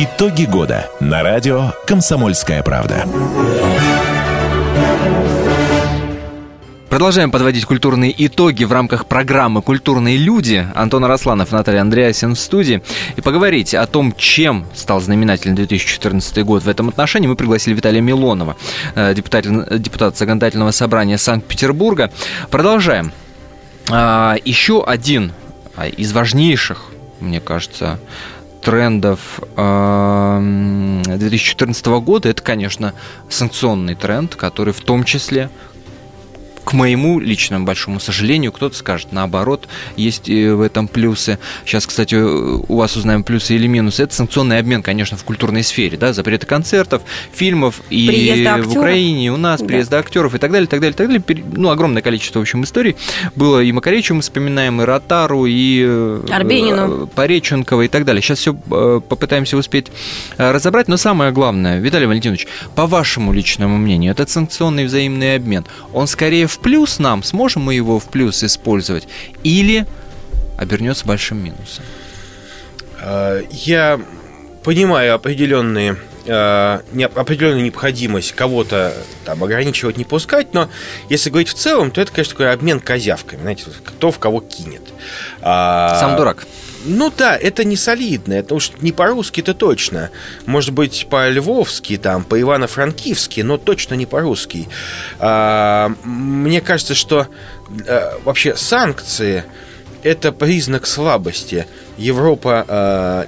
Итоги 0.00 0.44
года 0.44 0.88
на 1.00 1.24
радио 1.24 1.72
«Комсомольская 1.84 2.62
правда». 2.62 3.04
Продолжаем 6.88 7.32
подводить 7.32 7.64
культурные 7.64 8.14
итоги 8.16 8.62
в 8.62 8.72
рамках 8.72 9.06
программы 9.06 9.60
«Культурные 9.60 10.16
люди». 10.16 10.64
Антон 10.76 11.04
Арасланов, 11.04 11.50
Наталья 11.50 11.80
Андреасин 11.80 12.36
в 12.36 12.38
студии. 12.38 12.80
И 13.16 13.20
поговорить 13.20 13.74
о 13.74 13.88
том, 13.88 14.14
чем 14.16 14.66
стал 14.72 15.00
знаменателен 15.00 15.56
2014 15.56 16.44
год 16.44 16.62
в 16.62 16.68
этом 16.68 16.90
отношении, 16.90 17.26
мы 17.26 17.34
пригласили 17.34 17.74
Виталия 17.74 18.00
Милонова, 18.00 18.56
э, 18.94 19.14
депутат, 19.14 19.46
депутат 19.82 20.16
Законодательного 20.16 20.70
собрания 20.70 21.18
Санкт-Петербурга. 21.18 22.12
Продолжаем. 22.50 23.10
А, 23.90 24.36
еще 24.44 24.84
один 24.84 25.32
а, 25.74 25.88
из 25.88 26.12
важнейших, 26.12 26.84
мне 27.18 27.40
кажется, 27.40 27.98
трендов 28.68 29.40
2014 29.56 31.86
года, 31.86 32.28
это, 32.28 32.42
конечно, 32.42 32.92
санкционный 33.30 33.94
тренд, 33.94 34.36
который 34.36 34.74
в 34.74 34.82
том 34.82 35.04
числе 35.04 35.48
к 36.68 36.74
моему 36.74 37.18
личному 37.18 37.64
большому 37.64 37.98
сожалению, 37.98 38.52
кто-то 38.52 38.76
скажет 38.76 39.10
наоборот, 39.10 39.66
есть 39.96 40.28
в 40.28 40.60
этом 40.60 40.86
плюсы. 40.86 41.38
Сейчас, 41.64 41.86
кстати, 41.86 42.14
у 42.14 42.76
вас 42.76 42.94
узнаем 42.94 43.24
плюсы 43.24 43.54
или 43.54 43.66
минусы. 43.66 44.02
Это 44.02 44.14
санкционный 44.14 44.58
обмен, 44.58 44.82
конечно, 44.82 45.16
в 45.16 45.24
культурной 45.24 45.62
сфере, 45.62 45.96
да, 45.96 46.12
запреты 46.12 46.44
концертов, 46.44 47.00
фильмов 47.32 47.80
и 47.88 48.46
в 48.60 48.76
Украине, 48.76 49.28
и 49.28 49.28
у 49.30 49.38
нас, 49.38 49.62
да. 49.62 49.66
приезда 49.66 49.98
актеров 49.98 50.34
и 50.34 50.38
так 50.38 50.52
далее, 50.52 50.66
так 50.66 50.80
далее, 50.80 50.94
так 50.94 51.06
далее. 51.06 51.22
Ну, 51.52 51.70
огромное 51.70 52.02
количество, 52.02 52.40
в 52.40 52.42
общем, 52.42 52.62
историй 52.64 52.96
было. 53.34 53.62
И 53.62 53.72
Макаревича 53.72 54.12
мы 54.12 54.20
вспоминаем, 54.20 54.82
и 54.82 54.84
Ротару, 54.84 55.46
и 55.46 55.82
э, 55.86 56.20
Арбенину. 56.30 57.06
Пореченкова 57.06 57.80
и 57.80 57.88
так 57.88 58.04
далее. 58.04 58.20
Сейчас 58.20 58.40
все 58.40 58.54
э, 58.70 59.00
попытаемся 59.08 59.56
успеть 59.56 59.86
э, 60.36 60.50
разобрать, 60.50 60.86
но 60.86 60.98
самое 60.98 61.32
главное, 61.32 61.78
Виталий 61.78 62.06
Валентинович, 62.06 62.46
по 62.74 62.86
вашему 62.86 63.32
личному 63.32 63.78
мнению, 63.78 64.12
этот 64.12 64.28
санкционный 64.28 64.84
взаимный 64.84 65.36
обмен, 65.36 65.64
он 65.94 66.06
скорее 66.06 66.46
в 66.46 66.57
плюс 66.62 66.98
нам, 66.98 67.22
сможем 67.22 67.62
мы 67.62 67.74
его 67.74 67.98
в 67.98 68.04
плюс 68.06 68.42
использовать, 68.44 69.08
или 69.42 69.86
обернется 70.56 71.06
большим 71.06 71.42
минусом? 71.42 71.84
А, 73.00 73.40
я 73.50 74.00
понимаю 74.64 75.14
определенные 75.14 75.96
э, 76.28 77.04
определенную 77.16 77.64
необходимость 77.64 78.32
кого-то 78.32 78.94
там 79.24 79.42
ограничивать, 79.42 79.96
не 79.96 80.04
пускать, 80.04 80.54
но 80.54 80.68
если 81.08 81.30
говорить 81.30 81.48
в 81.48 81.54
целом, 81.54 81.90
то 81.90 82.00
это, 82.00 82.12
конечно, 82.12 82.32
такой 82.32 82.52
обмен 82.52 82.80
козявками, 82.80 83.40
знаете, 83.40 83.64
кто 83.84 84.10
в 84.10 84.18
кого 84.18 84.40
кинет. 84.40 84.82
А, 85.40 85.98
Сам 85.98 86.16
дурак. 86.16 86.46
Ну 86.84 87.12
да, 87.16 87.36
это 87.36 87.64
не 87.64 87.76
солидно, 87.76 88.34
это 88.34 88.54
уж 88.54 88.70
не 88.80 88.92
по-русски, 88.92 89.40
это 89.40 89.54
точно. 89.54 90.10
Может 90.46 90.72
быть, 90.72 91.08
по-львовски, 91.10 91.96
там, 91.96 92.24
по-ивано-франкивски, 92.24 93.40
но 93.40 93.56
точно 93.56 93.94
не 93.94 94.06
по-русски. 94.06 94.68
А, 95.18 95.92
мне 96.04 96.60
кажется, 96.60 96.94
что 96.94 97.26
а, 97.86 98.18
вообще 98.24 98.54
санкции 98.56 99.44
это 100.02 100.32
признак 100.32 100.86
слабости. 100.86 101.66
Европа 101.98 102.64
э, 102.68 103.24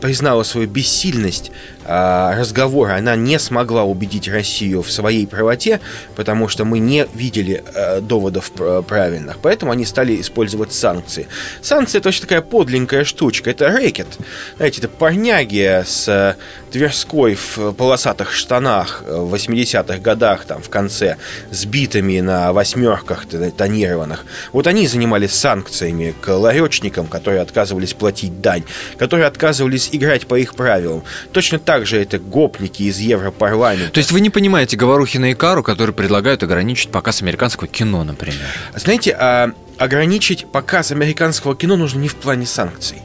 признала 0.00 0.42
свою 0.42 0.66
бессильность 0.66 1.52
а, 1.84 2.36
разговора 2.36 2.94
она 2.96 3.16
не 3.16 3.38
смогла 3.38 3.82
убедить 3.82 4.28
Россию 4.28 4.82
в 4.82 4.90
своей 4.90 5.26
правоте, 5.26 5.80
потому 6.14 6.48
что 6.48 6.64
мы 6.64 6.78
не 6.78 7.06
видели 7.14 7.64
э, 7.74 8.00
доводов 8.00 8.52
правильных. 8.86 9.38
Поэтому 9.42 9.72
они 9.72 9.84
стали 9.84 10.20
использовать 10.20 10.72
санкции. 10.72 11.26
Санкции 11.60 11.98
это 11.98 12.08
очень 12.10 12.22
такая 12.22 12.40
подленькая 12.40 13.04
штучка. 13.04 13.50
Это 13.50 13.68
рэкет. 13.68 14.06
Знаете, 14.56 14.78
это 14.78 14.88
парняги 14.88 15.82
с 15.84 16.08
э, 16.08 16.36
Тверской 16.70 17.34
в 17.34 17.72
полосатых 17.72 18.32
штанах 18.32 19.02
в 19.06 19.34
80-х 19.34 19.98
годах, 19.98 20.44
там, 20.44 20.62
в 20.62 20.68
конце, 20.68 21.16
сбитыми 21.50 22.20
на 22.20 22.52
восьмерках 22.52 23.26
тонированных. 23.26 24.24
Вот 24.52 24.66
они 24.66 24.86
занимались 24.86 25.32
санкциями 25.32 26.14
к 26.20 26.28
ларечникам, 26.28 27.06
которые 27.06 27.42
отказывались 27.42 27.81
платить 27.90 28.40
дань, 28.40 28.62
которые 28.98 29.26
отказывались 29.26 29.88
играть 29.92 30.26
по 30.26 30.38
их 30.38 30.54
правилам. 30.54 31.02
Точно 31.32 31.58
так 31.58 31.72
также 31.72 32.02
это 32.02 32.18
гопники 32.18 32.82
из 32.82 32.98
Европарламента. 32.98 33.92
То 33.94 33.98
есть 33.98 34.12
вы 34.12 34.20
не 34.20 34.28
понимаете 34.28 34.76
Говорухина 34.76 35.30
и 35.30 35.34
Кару, 35.34 35.62
которые 35.62 35.94
предлагают 35.94 36.42
ограничить 36.42 36.90
показ 36.90 37.22
американского 37.22 37.66
кино, 37.66 38.04
например? 38.04 38.38
Знаете, 38.74 39.16
а, 39.18 39.52
ограничить 39.78 40.46
показ 40.52 40.92
американского 40.92 41.56
кино 41.56 41.76
нужно 41.76 42.00
не 42.00 42.08
в 42.08 42.16
плане 42.16 42.44
санкций. 42.44 42.98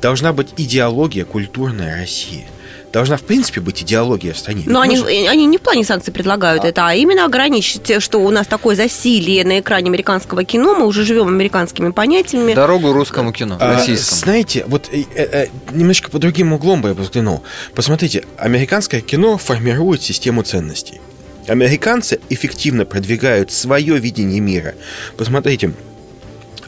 Должна 0.00 0.32
быть 0.32 0.54
идеология 0.56 1.24
культурная 1.24 1.96
России 1.96 2.46
должна, 2.94 3.16
в 3.16 3.22
принципе, 3.22 3.60
быть 3.60 3.82
идеология 3.82 4.32
в 4.32 4.38
стране. 4.38 4.62
Но 4.66 4.80
они, 4.80 4.96
они 5.26 5.46
не 5.46 5.58
в 5.58 5.60
плане 5.60 5.84
санкций 5.84 6.12
предлагают 6.12 6.64
а... 6.64 6.68
это, 6.68 6.86
а 6.86 6.94
именно 6.94 7.24
ограничить, 7.24 8.00
что 8.00 8.18
у 8.20 8.30
нас 8.30 8.46
такое 8.46 8.76
засилие 8.76 9.44
на 9.44 9.58
экране 9.58 9.88
американского 9.88 10.44
кино, 10.44 10.74
мы 10.74 10.86
уже 10.86 11.04
живем 11.04 11.26
американскими 11.26 11.90
понятиями. 11.90 12.54
Дорогу 12.54 12.92
русскому 12.92 13.32
кино, 13.32 13.56
а, 13.60 13.74
российскому. 13.74 14.20
Знаете, 14.20 14.64
вот 14.68 14.88
э, 14.92 15.02
э, 15.16 15.46
немножко 15.72 16.08
по 16.08 16.20
другим 16.20 16.52
углом 16.52 16.82
бы 16.82 16.90
я 16.90 16.94
взглянул. 16.94 17.42
Посмотрите, 17.74 18.24
американское 18.38 19.00
кино 19.00 19.38
формирует 19.38 20.00
систему 20.00 20.42
ценностей. 20.42 21.00
Американцы 21.48 22.20
эффективно 22.30 22.84
продвигают 22.84 23.50
свое 23.50 23.98
видение 23.98 24.40
мира. 24.40 24.74
Посмотрите, 25.16 25.72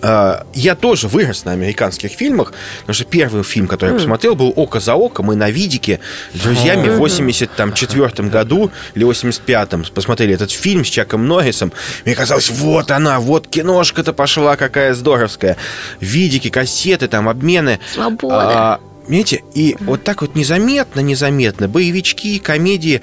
я 0.03 0.75
тоже 0.75 1.09
вырос 1.09 1.45
на 1.45 1.53
американских 1.53 2.13
фильмах, 2.13 2.53
потому 2.81 2.95
что 2.95 3.05
первый 3.05 3.43
фильм, 3.43 3.67
который 3.67 3.91
я 3.91 3.97
посмотрел, 3.97 4.35
был 4.35 4.53
«Око 4.57 4.81
за 4.81 4.95
око». 4.95 5.23
Мы 5.23 5.37
на 5.37 5.51
видике 5.51 6.01
с 6.35 6.41
друзьями 6.41 6.89
в 6.89 6.97
84 6.99 8.29
году 8.29 8.71
или 8.95 9.07
85-м 9.07 9.85
посмотрели 9.95 10.35
этот 10.35 10.51
фильм 10.51 10.85
с 10.85 10.89
Чаком 10.89 11.27
Норрисом. 11.27 11.73
Мне 12.05 12.15
казалось, 12.15 12.51
вот 12.51 12.91
она, 12.91 13.21
вот 13.21 13.47
киношка-то 13.49 14.13
пошла, 14.13 14.57
какая 14.57 14.95
здоровская. 14.95 15.57
Видики, 16.01 16.51
кассеты, 16.51 17.09
там, 17.09 17.29
обмены. 17.29 17.81
Свобода. 17.93 18.81
Понимаете, 19.07 19.43
и 19.55 19.77
вот 19.81 20.03
так 20.03 20.23
вот 20.23 20.35
незаметно, 20.35 21.01
незаметно, 21.01 21.69
боевички, 21.69 22.39
комедии, 22.39 23.03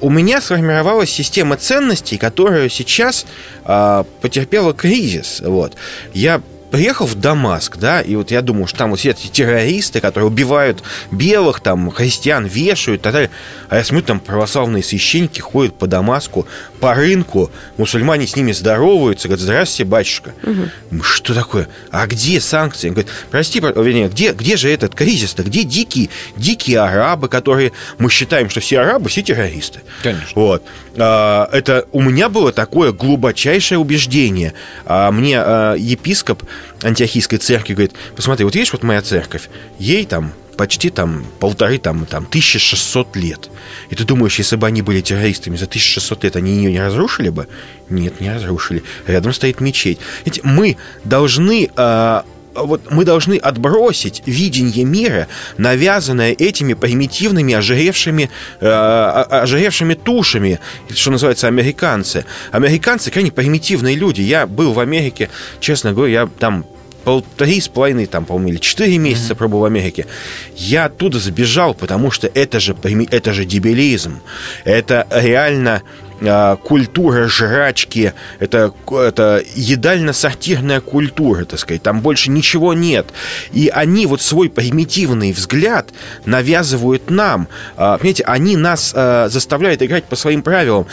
у 0.00 0.08
меня 0.08 0.40
сформировалась 0.40 1.10
система 1.10 1.56
ценностей, 1.56 2.18
которая 2.18 2.68
сейчас 2.68 3.26
э, 3.64 4.04
потерпела 4.20 4.72
кризис. 4.72 5.42
Вот. 5.44 5.74
Я 6.14 6.40
приехал 6.70 7.06
в 7.06 7.14
Дамаск, 7.14 7.76
да, 7.76 8.00
и 8.00 8.14
вот 8.14 8.30
я 8.30 8.42
думаю, 8.42 8.66
что 8.66 8.78
там 8.78 8.90
вот 8.90 9.00
все 9.00 9.10
эти 9.10 9.26
террористы, 9.28 10.00
которые 10.00 10.28
убивают 10.28 10.82
белых, 11.10 11.60
там, 11.60 11.90
христиан 11.90 12.46
вешают 12.46 13.00
и 13.00 13.04
так 13.04 13.12
далее. 13.12 13.30
А 13.68 13.76
я 13.76 13.84
смотрю, 13.84 14.06
там 14.06 14.20
православные 14.20 14.82
священники 14.82 15.40
ходят 15.40 15.74
по 15.74 15.86
Дамаску, 15.86 16.46
по 16.78 16.94
рынку, 16.94 17.50
мусульмане 17.76 18.26
с 18.26 18.36
ними 18.36 18.52
здороваются, 18.52 19.28
говорят, 19.28 19.42
здравствуйте, 19.42 19.84
батюшка. 19.84 20.34
Угу. 20.42 21.02
Что 21.02 21.34
такое? 21.34 21.68
А 21.90 22.06
где 22.06 22.40
санкции? 22.40 22.88
Он 22.88 22.94
говорит, 22.94 23.12
прости, 23.30 23.60
вернее, 23.60 24.08
где, 24.08 24.32
где 24.32 24.56
же 24.56 24.70
этот 24.70 24.94
кризис-то? 24.94 25.42
Где 25.42 25.64
дикие, 25.64 26.08
дикие 26.36 26.80
арабы, 26.80 27.28
которые 27.28 27.72
мы 27.98 28.10
считаем, 28.10 28.48
что 28.48 28.60
все 28.60 28.80
арабы, 28.80 29.08
все 29.08 29.22
террористы? 29.22 29.80
Конечно. 30.02 30.28
Вот. 30.34 30.62
А, 30.96 31.48
это 31.52 31.86
у 31.92 32.00
меня 32.00 32.28
было 32.28 32.52
такое 32.52 32.92
глубочайшее 32.92 33.78
убеждение. 33.78 34.54
А 34.86 35.10
мне 35.10 35.38
а, 35.40 35.74
епископ 35.74 36.42
антиохийской 36.82 37.38
церкви 37.38 37.74
говорит, 37.74 37.92
посмотри, 38.16 38.44
вот 38.44 38.54
видишь, 38.54 38.72
вот 38.72 38.82
моя 38.82 39.02
церковь, 39.02 39.48
ей 39.78 40.04
там 40.04 40.32
почти 40.56 40.90
там 40.90 41.24
полторы, 41.38 41.78
там, 41.78 42.04
там 42.04 42.24
1600 42.24 43.16
лет. 43.16 43.50
И 43.88 43.94
ты 43.94 44.04
думаешь, 44.04 44.38
если 44.38 44.56
бы 44.56 44.66
они 44.66 44.82
были 44.82 45.00
террористами 45.00 45.56
за 45.56 45.64
1600 45.64 46.24
лет, 46.24 46.36
они 46.36 46.54
ее 46.56 46.70
не 46.70 46.82
разрушили 46.82 47.30
бы? 47.30 47.48
Нет, 47.88 48.20
не 48.20 48.30
разрушили. 48.30 48.82
Рядом 49.06 49.32
стоит 49.32 49.60
мечеть. 49.60 49.98
Ведь 50.26 50.44
мы 50.44 50.76
должны 51.04 51.70
э, 51.74 52.22
вот 52.62 52.90
мы 52.90 53.04
должны 53.04 53.34
отбросить 53.34 54.22
видение 54.26 54.84
мира, 54.84 55.28
навязанное 55.58 56.32
этими 56.32 56.74
примитивными, 56.74 57.54
ожиревшими, 57.54 58.30
э, 58.60 58.66
ожиревшими 58.66 59.94
тушами, 59.94 60.60
что 60.94 61.10
называется, 61.10 61.48
американцы. 61.48 62.24
Американцы 62.52 63.10
крайне 63.10 63.32
примитивные 63.32 63.96
люди. 63.96 64.20
Я 64.20 64.46
был 64.46 64.72
в 64.72 64.80
Америке, 64.80 65.30
честно 65.60 65.92
говоря, 65.92 66.12
я 66.12 66.28
там 66.38 66.64
полторы 67.04 67.60
с 67.60 67.68
половиной, 67.68 68.06
там, 68.06 68.24
по-моему, 68.24 68.50
или 68.50 68.58
четыре 68.58 68.98
месяца 68.98 69.32
mm-hmm. 69.32 69.36
пробыл 69.36 69.60
в 69.60 69.64
Америке. 69.64 70.06
Я 70.56 70.86
оттуда 70.86 71.18
забежал, 71.18 71.74
потому 71.74 72.10
что 72.10 72.30
это 72.32 72.60
же, 72.60 72.76
это 73.10 73.32
же 73.32 73.44
дебилизм. 73.44 74.20
Это 74.64 75.06
реально 75.10 75.82
а, 76.20 76.56
культура 76.56 77.28
жрачки, 77.28 78.12
это, 78.38 78.72
это 78.90 79.42
едально-сортирная 79.54 80.80
культура, 80.80 81.44
так 81.44 81.58
сказать, 81.58 81.82
там 81.82 82.00
больше 82.00 82.30
ничего 82.30 82.74
нет. 82.74 83.06
И 83.52 83.68
они 83.68 84.06
вот 84.06 84.20
свой 84.20 84.50
примитивный 84.50 85.32
взгляд 85.32 85.90
навязывают 86.26 87.10
нам. 87.10 87.48
А, 87.76 87.96
понимаете, 87.98 88.24
они 88.24 88.56
нас 88.56 88.92
а, 88.94 89.28
заставляют 89.28 89.82
играть 89.82 90.04
по 90.04 90.16
своим 90.16 90.42
правилам. 90.42 90.86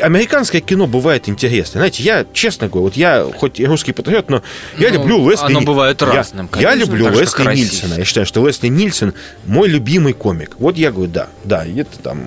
Американское 0.00 0.60
кино 0.60 0.86
бывает 0.86 1.28
интересно. 1.28 1.80
Знаете, 1.80 2.02
я, 2.02 2.26
честно 2.32 2.68
говорю, 2.68 2.84
вот 2.84 2.96
я 2.96 3.26
хоть 3.36 3.60
и 3.60 3.66
русский 3.66 3.92
патриот, 3.92 4.30
но 4.30 4.42
я 4.78 4.88
ну, 4.88 4.94
люблю 4.94 5.30
Лесли... 5.30 5.46
Оно 5.46 5.60
бывает 5.60 6.02
разным, 6.02 6.48
Я, 6.54 6.70
я 6.70 6.74
люблю 6.74 7.08
Лесли 7.08 7.44
Нильсона. 7.44 7.94
Я 7.94 8.04
считаю, 8.04 8.26
что 8.26 8.46
Лесли 8.46 8.68
Нильсон 8.68 9.14
мой 9.44 9.68
любимый 9.68 10.12
комик. 10.12 10.56
Вот 10.58 10.76
я 10.76 10.90
говорю, 10.90 11.10
да, 11.10 11.28
да, 11.44 11.64
это 11.64 11.98
там 11.98 12.20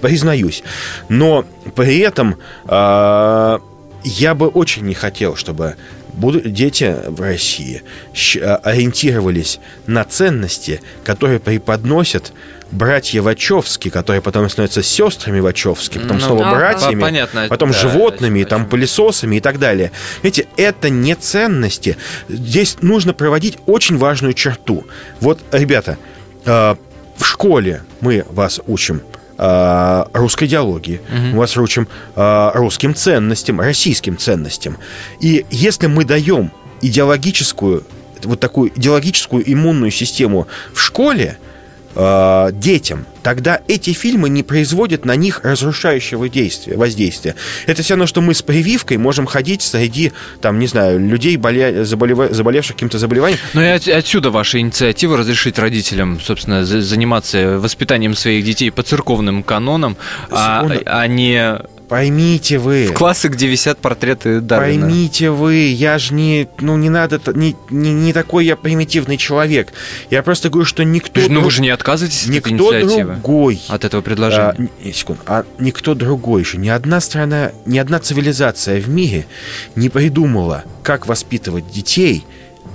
признаюсь. 0.00 0.62
Но 1.08 1.44
при 1.74 1.98
этом 1.98 2.36
э, 2.66 3.58
я 4.04 4.34
бы 4.34 4.48
очень 4.48 4.84
не 4.84 4.94
хотел, 4.94 5.36
чтобы 5.36 5.76
дети 6.14 6.94
в 7.06 7.20
России 7.20 7.82
а, 8.40 8.56
ориентировались 8.56 9.60
на 9.86 10.04
ценности, 10.04 10.80
которые 11.04 11.40
преподносят 11.40 12.32
братья 12.70 13.22
Вачовски, 13.22 13.90
которые 13.90 14.22
потом 14.22 14.48
становятся 14.48 14.82
сестрами 14.82 15.40
Вачовски, 15.40 15.98
потом 15.98 16.16
Ну, 16.18 16.22
снова 16.22 16.46
ага. 16.48 16.56
братьями, 16.56 17.00
По- 17.00 17.06
понятно, 17.06 17.46
потом 17.48 17.70
да, 17.70 17.78
животными, 17.78 18.42
о 18.42 18.46
там 18.46 18.66
пылесосами 18.66 19.36
и 19.36 19.40
так 19.40 19.58
далее. 19.58 19.92
Видите, 20.22 20.48
это 20.56 20.90
не 20.90 21.14
ценности. 21.14 21.96
Здесь 22.28 22.78
нужно 22.80 23.14
проводить 23.14 23.58
очень 23.66 23.98
важную 23.98 24.34
черту. 24.34 24.84
Вот, 25.20 25.40
ребята, 25.52 25.98
э, 26.44 26.74
в 27.16 27.24
школе 27.24 27.82
мы 28.00 28.24
вас 28.30 28.60
учим 28.66 29.02
э, 29.38 30.04
русской 30.12 30.44
идеологии, 30.44 31.00
мы 31.10 31.38
вас 31.38 31.56
учим 31.56 31.88
э, 32.16 32.50
русским 32.54 32.94
ценностям, 32.94 33.60
российским 33.60 34.18
ценностям. 34.18 34.78
И 35.20 35.44
если 35.50 35.86
мы 35.86 36.04
даем 36.04 36.50
идеологическую, 36.80 37.84
вот 38.24 38.40
такую 38.40 38.70
идеологическую 38.74 39.42
иммунную 39.50 39.90
систему 39.90 40.46
в 40.72 40.80
школе, 40.80 41.38
э, 41.94 42.50
детям, 42.52 43.06
тогда 43.22 43.60
эти 43.68 43.92
фильмы 43.92 44.28
не 44.28 44.42
производят 44.42 45.04
на 45.04 45.14
них 45.16 45.40
разрушающего 45.44 46.28
действия, 46.28 46.76
воздействия. 46.76 47.34
Это 47.66 47.82
все 47.82 47.94
равно, 47.94 48.06
что 48.06 48.20
мы 48.20 48.34
с 48.34 48.42
прививкой 48.42 48.96
можем 48.96 49.26
ходить 49.26 49.62
среди, 49.62 50.12
там, 50.40 50.58
не 50.58 50.66
знаю, 50.66 50.98
людей, 51.00 51.36
боля... 51.36 51.82
заболева- 51.84 52.32
заболевших 52.32 52.76
каким-то 52.76 52.98
заболеванием. 52.98 53.38
Ну 53.54 53.60
и 53.62 53.66
от- 53.66 53.88
отсюда 53.88 54.30
ваша 54.30 54.58
инициатива 54.58 55.16
разрешить 55.16 55.58
родителям, 55.58 56.20
собственно, 56.20 56.64
за- 56.64 56.82
заниматься 56.82 57.58
воспитанием 57.58 58.14
своих 58.14 58.44
детей 58.44 58.70
по 58.70 58.82
церковным 58.82 59.42
канонам, 59.42 59.96
а, 60.30 60.62
Секунду. 60.62 60.82
а 60.86 61.06
не 61.06 61.58
Поймите 61.92 62.56
вы. 62.58 62.86
в 62.86 62.94
классы, 62.94 63.28
где 63.28 63.46
висят 63.46 63.76
портреты 63.78 64.40
Дарвина. 64.40 64.86
Поймите 64.86 65.28
вы, 65.30 65.56
я 65.66 65.98
же 65.98 66.14
не, 66.14 66.48
ну 66.58 66.78
не 66.78 66.88
надо, 66.88 67.20
не, 67.34 67.54
не, 67.68 67.92
не 67.92 68.14
такой 68.14 68.46
я 68.46 68.56
примитивный 68.56 69.18
человек. 69.18 69.74
Я 70.08 70.22
просто 70.22 70.48
говорю, 70.48 70.64
что 70.64 70.84
никто, 70.84 71.20
Вы 71.20 71.26
же- 71.26 71.28
Ну 71.30 71.34
вы 71.36 71.40
друг- 71.42 71.52
же 71.52 71.60
не 71.60 71.68
отказываетесь 71.68 72.22
от 72.24 72.30
этой 72.36 72.52
никто 72.52 72.74
инициативы, 72.80 73.12
другой, 73.12 73.60
от 73.68 73.84
этого 73.84 74.00
а, 74.00 74.02
предложения. 74.02 74.70
н- 74.82 74.92
секунду, 74.94 75.20
а 75.26 75.44
никто 75.58 75.94
другой 75.94 76.40
еще, 76.40 76.56
ни 76.56 76.70
одна 76.70 76.98
страна, 77.02 77.52
ни 77.66 77.76
одна 77.76 77.98
цивилизация 77.98 78.80
в 78.80 78.88
мире 78.88 79.26
не 79.76 79.90
придумала, 79.90 80.64
как 80.82 81.06
воспитывать 81.06 81.70
детей 81.70 82.24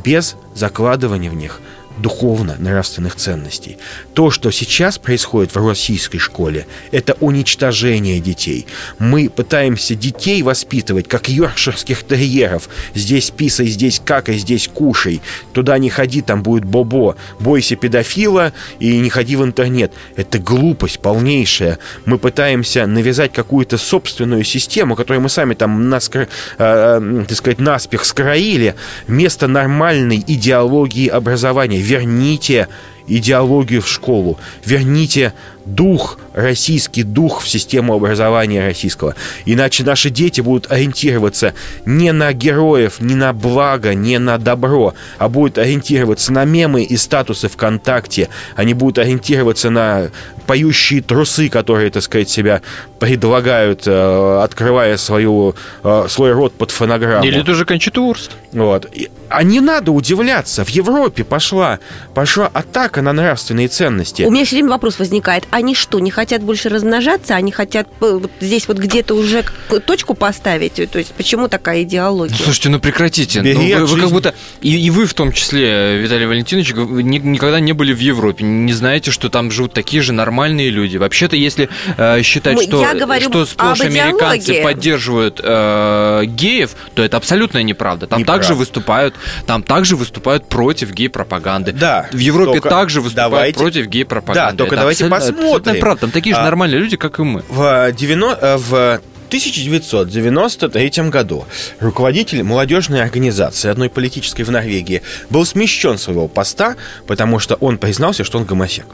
без 0.04 0.36
закладывания 0.54 1.32
в 1.32 1.34
них 1.34 1.60
духовно-нравственных 1.98 3.16
ценностей. 3.16 3.78
То, 4.14 4.32
что 4.32 4.52
сейчас 4.52 4.98
происходит 4.98 5.54
в 5.54 5.68
российской 5.68 6.18
школе, 6.18 6.68
это 6.92 7.16
уничтожение 7.20 8.20
детей. 8.20 8.68
Мы 9.00 9.30
пытаемся 9.30 9.96
детей 9.96 10.42
воспитывать, 10.42 11.08
как 11.08 11.30
йоркширских 11.30 12.04
терьеров. 12.04 12.70
Здесь 12.94 13.32
писай, 13.32 13.68
здесь 13.68 14.02
какай, 14.04 14.38
здесь 14.38 14.68
кушай. 14.68 15.22
Туда 15.54 15.78
не 15.78 15.90
ходи, 15.90 16.22
там 16.22 16.44
будет 16.44 16.66
бобо. 16.66 17.16
Бойся 17.40 17.76
педофила 17.76 18.54
и 18.80 18.98
не 19.00 19.10
ходи 19.10 19.36
в 19.36 19.44
интернет. 19.44 19.94
Это 20.16 20.40
глупость 20.40 21.00
полнейшая. 21.00 21.80
Мы 22.06 22.18
пытаемся 22.18 22.86
навязать 22.88 23.34
какую-то 23.34 23.78
собственную 23.78 24.44
систему, 24.44 24.96
которую 24.96 25.22
мы 25.22 25.30
сами 25.30 25.54
там, 25.54 25.90
наскр... 25.90 26.22
э, 26.22 26.28
э, 26.58 27.26
так 27.28 27.38
сказать, 27.38 27.60
наспех 27.60 28.06
скроили, 28.06 28.76
вместо 29.08 29.48
нормальной 29.48 30.24
идеологии 30.26 31.08
образования. 31.08 31.80
Верните 31.88 32.68
идеологию 33.08 33.82
в 33.82 33.88
школу, 33.88 34.38
верните 34.66 35.34
дух, 35.68 36.20
российский 36.34 37.04
дух 37.04 37.42
в 37.42 37.48
систему 37.48 37.94
образования 37.94 38.66
российского. 38.66 39.16
Иначе 39.46 39.84
наши 39.84 40.10
дети 40.10 40.42
будут 40.42 40.72
ориентироваться 40.72 41.54
не 41.86 42.12
на 42.12 42.34
героев, 42.34 43.00
не 43.00 43.16
на 43.16 43.34
благо, 43.34 43.94
не 43.94 44.20
на 44.20 44.38
добро, 44.38 44.94
а 45.18 45.30
будут 45.30 45.58
ориентироваться 45.58 46.32
на 46.32 46.46
мемы 46.46 46.84
и 46.84 46.98
статусы 46.98 47.50
ВКонтакте. 47.50 48.30
Они 48.56 48.74
будут 48.74 49.00
ориентироваться 49.00 49.70
на 49.70 50.10
поющие 50.46 51.02
трусы, 51.02 51.50
которые, 51.50 51.92
так 51.92 52.04
сказать, 52.04 52.30
себя 52.30 52.62
предлагают, 53.00 53.84
э, 53.86 54.40
открывая 54.44 54.98
свою, 54.98 55.56
э, 55.84 56.06
свой 56.10 56.32
рот 56.32 56.54
под 56.54 56.72
фонограмму. 56.72 57.26
Или 57.26 57.42
тоже 57.42 57.66
Вурст. 58.08 58.32
Вот. 58.54 58.90
А 59.30 59.44
не 59.44 59.60
надо 59.60 59.92
удивляться. 59.92 60.64
В 60.64 60.70
Европе 60.70 61.24
пошла, 61.24 61.80
пошла 62.14 62.48
атака 62.48 63.02
на 63.02 63.12
нравственные 63.12 63.68
ценности. 63.68 64.24
У 64.24 64.32
меня 64.32 64.46
все 64.46 64.56
время 64.56 64.70
вопрос 64.70 65.00
возникает. 65.00 65.46
Они 65.58 65.74
что, 65.74 66.00
не 66.00 66.12
хотят 66.12 66.44
больше 66.44 66.70
размножаться? 66.70 67.34
Они 67.36 67.52
хотят 67.52 67.88
э, 68.02 68.20
вот 68.22 68.30
здесь 68.40 68.68
вот 68.68 68.78
где-то 68.78 69.16
уже 69.16 69.44
точку 69.88 70.14
поставить? 70.14 70.74
То 70.92 71.00
есть 71.00 71.14
почему 71.14 71.48
такая 71.48 71.82
идеология? 71.82 72.36
Слушайте, 72.36 72.70
ну 72.70 72.80
прекратите. 72.80 73.40
Бери 73.42 73.74
Ну, 73.74 73.86
вы, 73.88 73.96
вы 73.96 74.02
как 74.02 74.12
будто. 74.12 74.36
И, 74.62 74.80
и 74.80 74.92
вы 74.92 75.08
в 75.08 75.16
том 75.16 75.32
числе, 75.32 75.98
Виталий 75.98 76.28
Валентинович, 76.28 76.74
ни- 76.76 77.18
никогда 77.18 77.60
не 77.60 77.74
были 77.74 77.92
в 77.92 77.98
Европе. 78.00 78.44
Не 78.46 78.72
знаете, 78.72 79.10
что 79.10 79.30
там 79.30 79.50
живут 79.50 79.74
такие 79.74 80.04
же 80.04 80.14
нормальные 80.14 80.70
люди. 80.70 80.98
Вообще-то, 80.98 81.36
если 81.36 81.70
э, 81.98 82.22
считать, 82.22 82.56
Мы- 82.58 82.64
что, 82.64 82.80
я 82.82 82.94
говорю 82.94 83.28
что 83.28 83.46
сплошь 83.48 83.82
об 83.82 83.88
американцы 83.88 84.52
идеологии. 84.52 84.64
поддерживают 84.64 85.42
э, 85.44 86.26
геев, 86.26 86.76
то 86.94 87.02
это 87.02 87.18
абсолютно 87.18 87.64
неправда. 87.64 88.06
Там 88.06 88.20
Неправда. 88.20 88.42
также 88.44 88.54
выступают, 88.54 89.16
там 89.48 89.64
также 89.64 89.96
выступают 89.96 90.48
против 90.48 90.92
гей-пропаганды. 90.92 91.72
Да, 91.72 92.08
В 92.12 92.20
Европе 92.20 92.52
только 92.54 92.70
также 92.70 93.02
выступают 93.02 93.32
давайте- 93.32 93.58
против 93.60 93.88
гей-пропаганды. 93.88 94.52
Да, 94.52 94.56
только 94.56 94.76
Это 94.76 94.82
давайте 94.82 95.06
абсолютно- 95.08 95.47
посмотрим. 95.48 95.62
абсолютно 95.62 95.82
правда. 95.82 96.02
Там 96.02 96.12
такие 96.12 96.36
же 96.36 96.42
А, 96.42 96.44
нормальные 96.44 96.80
люди, 96.80 96.98
как 96.98 97.20
и 97.20 97.24
мы. 97.24 97.44
В, 97.50 97.92
90, 97.92 98.40
э, 98.46 98.58
в 98.58 99.02
1993 99.28 101.10
году 101.10 101.46
руководитель 101.80 102.44
молодежной 102.44 103.02
организации 103.02 103.70
одной 103.70 103.90
политической 103.90 104.44
в 104.44 104.52
Норвегии 104.52 105.02
был 105.30 105.46
смещен 105.46 105.98
с 105.98 106.04
своего 106.04 106.28
поста, 106.28 106.76
потому 107.08 107.40
что 107.40 107.56
он 107.56 107.78
признался, 107.78 108.24
что 108.24 108.38
он 108.38 108.46
гомосек. 108.46 108.86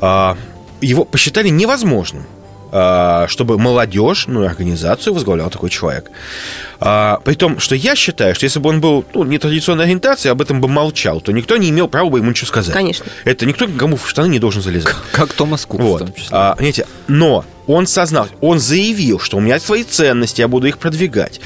А, 0.00 0.36
Его 0.80 1.04
посчитали 1.04 1.48
невозможным 1.48 2.26
чтобы 3.28 3.58
молодежь, 3.58 4.24
ну, 4.26 4.42
и 4.42 4.46
организацию 4.46 5.14
возглавлял 5.14 5.48
такой 5.48 5.70
человек. 5.70 6.10
А, 6.80 7.20
при 7.24 7.34
том, 7.34 7.60
что 7.60 7.74
я 7.74 7.94
считаю, 7.94 8.34
что 8.34 8.44
если 8.44 8.58
бы 8.58 8.70
он 8.70 8.80
был 8.80 9.04
ну, 9.14 9.22
нетрадиционной 9.24 9.84
ориентации, 9.84 10.28
об 10.28 10.42
этом 10.42 10.60
бы 10.60 10.66
молчал, 10.66 11.20
то 11.20 11.30
никто 11.32 11.56
не 11.56 11.70
имел 11.70 11.86
права 11.88 12.10
бы 12.10 12.18
ему 12.18 12.30
ничего 12.30 12.48
сказать. 12.48 12.74
Конечно. 12.74 13.06
Это 13.24 13.46
никто 13.46 13.66
никому 13.66 13.96
в 13.96 14.08
штаны 14.08 14.26
не 14.28 14.38
должен 14.40 14.60
залезать. 14.60 14.94
Как 15.12 15.32
Томас 15.32 15.66
Кук 15.66 15.80
в 15.80 15.84
Вот. 15.84 15.98
том 16.00 16.12
числе. 16.14 16.28
А, 16.32 16.54
понимаете, 16.56 16.86
но 17.06 17.44
он 17.66 17.86
сознал, 17.86 18.28
он 18.40 18.58
заявил, 18.58 19.20
что 19.20 19.36
у 19.36 19.40
меня 19.40 19.60
свои 19.60 19.84
ценности, 19.84 20.40
я 20.40 20.48
буду 20.48 20.66
их 20.66 20.78
продвигать. 20.78 21.40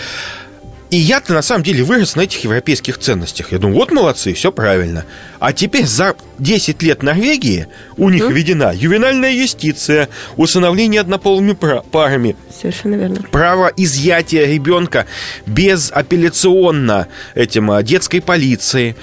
И 0.90 0.96
я-то 0.96 1.34
на 1.34 1.42
самом 1.42 1.62
деле 1.64 1.84
вырос 1.84 2.16
на 2.16 2.22
этих 2.22 2.44
европейских 2.44 2.96
ценностях. 2.98 3.52
Я 3.52 3.58
думаю, 3.58 3.76
вот 3.76 3.90
молодцы, 3.90 4.32
все 4.32 4.50
правильно. 4.50 5.04
А 5.38 5.52
теперь 5.52 5.84
за 5.84 6.14
10 6.38 6.82
лет 6.82 7.02
Норвегии 7.02 7.66
у 7.98 8.08
них 8.08 8.24
введена 8.30 8.72
ювенальная 8.74 9.32
юстиция, 9.32 10.08
усыновление 10.36 11.02
однополыми 11.02 11.52
парами, 11.52 12.36
Совершенно 12.58 12.94
верно. 12.94 13.22
право 13.30 13.70
изъятия 13.76 14.46
ребенка 14.46 15.04
безапелляционно 15.46 17.08
этим 17.34 17.70
а, 17.70 17.82
детской 17.82 18.20
полиции. 18.22 18.96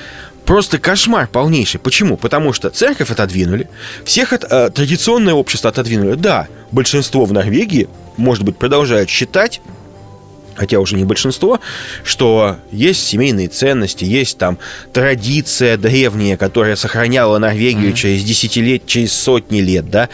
Просто 0.45 0.77
кошмар 0.79 1.27
полнейший. 1.27 1.79
Почему? 1.79 2.17
Потому 2.17 2.53
что 2.53 2.69
церковь 2.69 3.11
отодвинули, 3.11 3.67
всех 4.03 4.33
от, 4.33 4.43
э, 4.43 4.69
традиционное 4.69 5.33
общество 5.33 5.69
отодвинули. 5.71 6.15
Да, 6.15 6.47
большинство 6.71 7.25
в 7.25 7.33
Норвегии, 7.33 7.89
может 8.17 8.43
быть, 8.43 8.57
продолжают 8.57 9.09
считать, 9.09 9.61
хотя 10.55 10.79
уже 10.79 10.95
не 10.95 11.03
большинство, 11.03 11.59
что 12.03 12.57
есть 12.71 13.05
семейные 13.05 13.47
ценности, 13.47 14.03
есть 14.03 14.37
там 14.37 14.57
традиция 14.93 15.77
древняя, 15.77 16.37
которая 16.37 16.75
сохраняла 16.75 17.37
Норвегию 17.37 17.93
через 17.93 18.23
десятилетия, 18.23 18.85
через 18.85 19.13
сотни 19.13 19.59
лет, 19.59 19.89
да. 19.89 20.09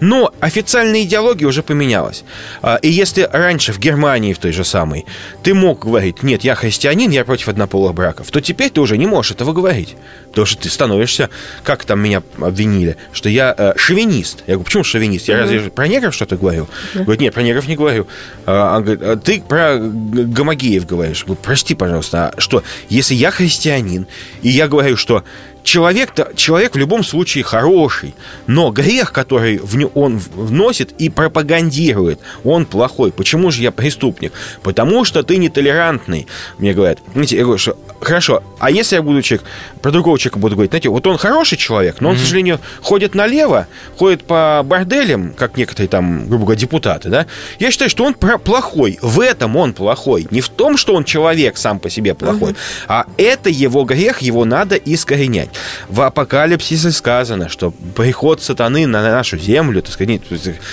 Но 0.00 0.32
официальная 0.40 1.02
идеология 1.02 1.46
уже 1.46 1.62
поменялась. 1.62 2.24
А, 2.62 2.76
И 2.76 2.90
если 2.90 3.28
раньше 3.32 3.72
в 3.72 3.78
Германии 3.78 4.32
в 4.32 4.38
той 4.38 4.52
же 4.52 4.64
самой 4.64 5.06
ты 5.42 5.54
мог 5.54 5.84
говорить, 5.84 6.22
нет, 6.22 6.44
я 6.44 6.54
христианин, 6.54 7.10
я 7.10 7.24
против 7.24 7.48
однополых 7.48 7.94
браков, 7.94 8.30
то 8.30 8.40
теперь 8.40 8.70
ты 8.70 8.80
уже 8.80 8.98
не 8.98 9.06
можешь 9.06 9.32
этого 9.32 9.52
говорить. 9.52 9.96
Потому 10.30 10.46
что 10.46 10.62
ты 10.62 10.68
становишься, 10.68 11.30
как 11.62 11.84
там 11.84 12.00
меня 12.00 12.22
обвинили, 12.38 12.96
что 13.12 13.28
я 13.28 13.54
э, 13.56 13.72
шовинист. 13.76 14.42
Я 14.46 14.54
говорю, 14.54 14.64
почему 14.64 14.84
шовинист? 14.84 15.28
Я 15.28 15.38
разве 15.38 15.60
про 15.70 15.86
негров 15.86 16.14
что-то 16.14 16.36
говорю? 16.36 16.68
Говорит, 16.94 17.20
нет, 17.20 17.34
про 17.34 17.42
негров 17.42 17.68
не 17.68 17.76
говорю. 17.76 18.08
А, 18.46 18.76
он 18.76 18.82
говорит, 18.82 19.02
«А 19.02 19.16
ты 19.16 19.40
про 19.40 19.78
гомогеев 19.88 20.86
говоришь. 20.86 21.24
Прости, 21.42 21.74
пожалуйста, 21.74 22.32
а 22.36 22.40
что, 22.40 22.62
если 22.88 23.14
я 23.14 23.30
христианин, 23.30 24.06
и 24.42 24.48
я 24.48 24.68
говорю, 24.68 24.96
что 24.96 25.24
человек, 25.64 26.12
человек 26.36 26.74
в 26.74 26.78
любом 26.78 27.02
случае 27.02 27.42
хороший, 27.42 28.14
но 28.46 28.70
грех, 28.70 29.12
который 29.12 29.58
в 29.58 29.76
не, 29.76 29.86
он 29.86 30.18
вносит 30.18 30.92
и 30.98 31.08
пропагандирует, 31.08 32.20
он 32.44 32.66
плохой. 32.66 33.10
Почему 33.10 33.50
же 33.50 33.62
я 33.62 33.72
преступник? 33.72 34.32
Потому 34.62 35.04
что 35.04 35.22
ты 35.22 35.38
нетолерантный. 35.38 36.28
Мне 36.58 36.74
говорят, 36.74 37.00
знаете, 37.12 37.36
я 37.36 37.42
говорю, 37.42 37.58
что 37.58 37.76
хорошо, 38.00 38.42
а 38.60 38.70
если 38.70 38.96
я 38.96 39.02
буду 39.02 39.22
человек, 39.22 39.46
про 39.82 39.90
другого 39.90 40.18
человека 40.18 40.38
буду 40.38 40.54
говорить, 40.54 40.70
знаете, 40.70 40.90
вот 40.90 41.06
он 41.06 41.16
хороший 41.16 41.56
человек, 41.56 42.00
но 42.00 42.10
он, 42.10 42.14
mm-hmm. 42.14 42.18
к 42.18 42.22
сожалению, 42.22 42.60
ходит 42.82 43.14
налево, 43.14 43.66
ходит 43.96 44.24
по 44.24 44.62
борделям, 44.64 45.32
как 45.32 45.56
некоторые 45.56 45.88
там, 45.88 46.28
грубо 46.28 46.44
говоря, 46.44 46.60
депутаты, 46.60 47.08
да, 47.08 47.26
я 47.58 47.70
считаю, 47.70 47.90
что 47.90 48.04
он 48.04 48.14
плохой. 48.14 48.98
В 49.00 49.20
этом 49.20 49.56
он 49.56 49.72
плохой. 49.72 50.26
Не 50.30 50.42
в 50.42 50.50
том, 50.50 50.76
что 50.76 50.94
он 50.94 51.04
человек 51.04 51.56
сам 51.56 51.78
по 51.78 51.88
себе 51.88 52.14
плохой, 52.14 52.52
mm-hmm. 52.52 52.84
а 52.88 53.06
это 53.16 53.48
его 53.48 53.84
грех, 53.84 54.20
его 54.20 54.44
надо 54.44 54.76
искоренять. 54.76 55.48
В 55.88 56.00
апокалипсисе 56.00 56.90
сказано, 56.90 57.48
что 57.48 57.70
приход 57.70 58.42
сатаны 58.42 58.86
на 58.86 59.02
нашу 59.02 59.38
землю, 59.38 59.82
так 59.82 59.92
сказать, 59.92 60.22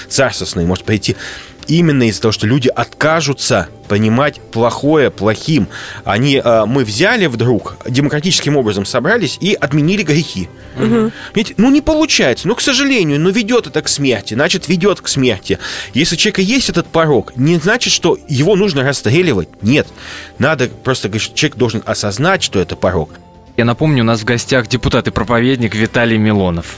царственный 0.09 0.65
может 0.65 0.85
прийти 0.85 1.15
именно 1.67 2.07
из-за 2.07 2.21
того, 2.21 2.31
что 2.31 2.47
люди 2.47 2.67
откажутся 2.67 3.69
понимать 3.87 4.39
плохое 4.39 5.11
плохим. 5.11 5.67
Они, 6.03 6.41
э, 6.43 6.65
мы 6.65 6.83
взяли 6.83 7.25
вдруг, 7.27 7.77
демократическим 7.87 8.57
образом 8.57 8.85
собрались 8.85 9.37
и 9.39 9.53
отменили 9.53 10.03
грехи. 10.03 10.49
Угу. 10.77 11.11
Ведь, 11.35 11.53
ну, 11.57 11.69
не 11.71 11.81
получается. 11.81 12.47
Ну, 12.47 12.55
к 12.55 12.61
сожалению, 12.61 13.19
но 13.19 13.29
ведет 13.29 13.67
это 13.67 13.81
к 13.81 13.87
смерти. 13.87 14.33
Значит, 14.33 14.67
ведет 14.67 15.01
к 15.01 15.07
смерти. 15.07 15.59
Если 15.93 16.15
у 16.15 16.17
человека 16.17 16.41
есть 16.41 16.69
этот 16.69 16.87
порог, 16.87 17.35
не 17.35 17.57
значит, 17.57 17.91
что 17.93 18.17
его 18.27 18.55
нужно 18.55 18.83
расстреливать. 18.83 19.49
Нет. 19.61 19.87
Надо 20.39 20.67
просто 20.67 21.09
говорить, 21.09 21.23
что 21.23 21.35
человек 21.35 21.57
должен 21.57 21.83
осознать, 21.85 22.43
что 22.43 22.59
это 22.59 22.75
порог. 22.75 23.11
Я 23.57 23.65
напомню, 23.65 24.03
у 24.03 24.05
нас 24.05 24.21
в 24.21 24.25
гостях 24.25 24.67
депутат 24.67 25.07
и 25.07 25.11
проповедник 25.11 25.75
Виталий 25.75 26.17
Милонов. 26.17 26.77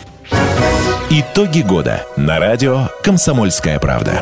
Итоги 1.09 1.61
года 1.61 2.05
на 2.17 2.39
радио 2.39 2.89
«Комсомольская 3.03 3.79
правда». 3.79 4.21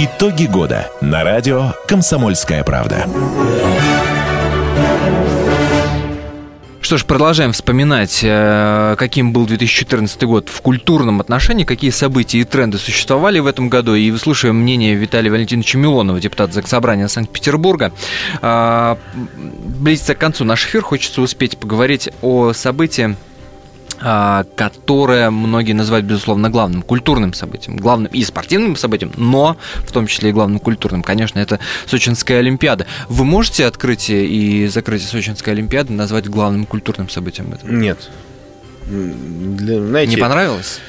Итоги 0.00 0.44
года 0.44 0.88
на 1.00 1.24
радио 1.24 1.72
«Комсомольская 1.88 2.62
правда». 2.62 3.04
Что 6.80 6.98
ж, 6.98 7.04
продолжаем 7.04 7.50
вспоминать, 7.50 8.20
э, 8.22 8.94
каким 8.96 9.32
был 9.32 9.44
2014 9.44 10.22
год 10.22 10.50
в 10.50 10.60
культурном 10.60 11.20
отношении, 11.20 11.64
какие 11.64 11.90
события 11.90 12.38
и 12.38 12.44
тренды 12.44 12.78
существовали 12.78 13.40
в 13.40 13.48
этом 13.48 13.68
году. 13.68 13.96
И 13.96 14.12
выслушиваем 14.12 14.62
мнение 14.62 14.94
Виталия 14.94 15.32
Валентиновича 15.32 15.78
Милонова, 15.78 16.20
депутата 16.20 16.52
Заксобрания 16.52 17.08
Санкт-Петербурга. 17.08 17.92
А, 18.40 18.98
близится 19.34 20.14
к 20.14 20.18
концу 20.18 20.44
наш 20.44 20.64
эфир, 20.64 20.82
хочется 20.82 21.22
успеть 21.22 21.58
поговорить 21.58 22.08
о 22.22 22.52
событии, 22.52 23.16
которое 23.98 25.30
многие 25.30 25.72
называют, 25.72 26.06
безусловно, 26.06 26.50
главным 26.50 26.82
культурным 26.82 27.32
событием, 27.34 27.76
главным 27.76 28.12
и 28.12 28.22
спортивным 28.22 28.76
событием, 28.76 29.12
но 29.16 29.56
в 29.84 29.92
том 29.92 30.06
числе 30.06 30.30
и 30.30 30.32
главным 30.32 30.60
культурным, 30.60 31.02
конечно, 31.02 31.38
это 31.38 31.58
Сочинская 31.86 32.38
Олимпиада. 32.38 32.86
Вы 33.08 33.24
можете 33.24 33.66
открытие 33.66 34.26
и 34.26 34.68
закрытие 34.68 35.08
Сочинской 35.08 35.52
Олимпиады 35.52 35.92
назвать 35.92 36.28
главным 36.28 36.66
культурным 36.66 37.08
событием? 37.08 37.52
Этого? 37.52 37.70
Нет. 37.70 38.10
Для, 38.86 39.80
знаете, 39.80 40.14
Не 40.14 40.20
понравилось? 40.20 40.80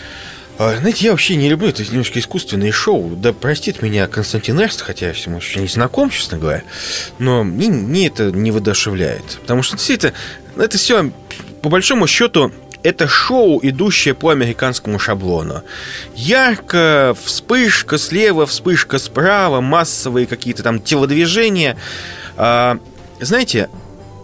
А, 0.59 0.75
знаете, 0.75 1.05
я 1.05 1.11
вообще 1.11 1.37
не 1.37 1.47
люблю 1.47 1.69
это 1.69 1.83
немножко 1.83 2.19
искусственные 2.19 2.73
шоу. 2.73 3.15
Да 3.15 3.31
простит 3.31 3.81
меня 3.81 4.07
Константин 4.07 4.59
Эрст, 4.59 4.81
хотя 4.81 5.07
я 5.07 5.13
ним 5.13 5.37
еще 5.37 5.61
не 5.61 5.67
знаком, 5.67 6.09
честно 6.09 6.37
говоря. 6.37 6.63
Но 7.17 7.45
мне, 7.45 7.69
мне 7.69 8.07
это 8.07 8.31
не 8.31 8.51
воодушевляет. 8.51 9.39
Потому 9.41 9.63
что 9.63 9.77
все 9.77 9.93
это, 9.93 10.13
это 10.57 10.77
все, 10.77 11.11
по 11.61 11.69
большому 11.69 12.07
счету, 12.07 12.51
это 12.83 13.07
шоу, 13.07 13.59
идущее 13.61 14.13
по 14.13 14.29
американскому 14.29 14.99
шаблону. 14.99 15.63
Ярко, 16.15 17.15
вспышка 17.23 17.97
слева, 17.97 18.45
вспышка 18.45 18.99
справа, 18.99 19.61
массовые 19.61 20.27
какие-то 20.27 20.63
там 20.63 20.79
телодвижения. 20.79 21.77
А, 22.37 22.77
знаете, 23.19 23.69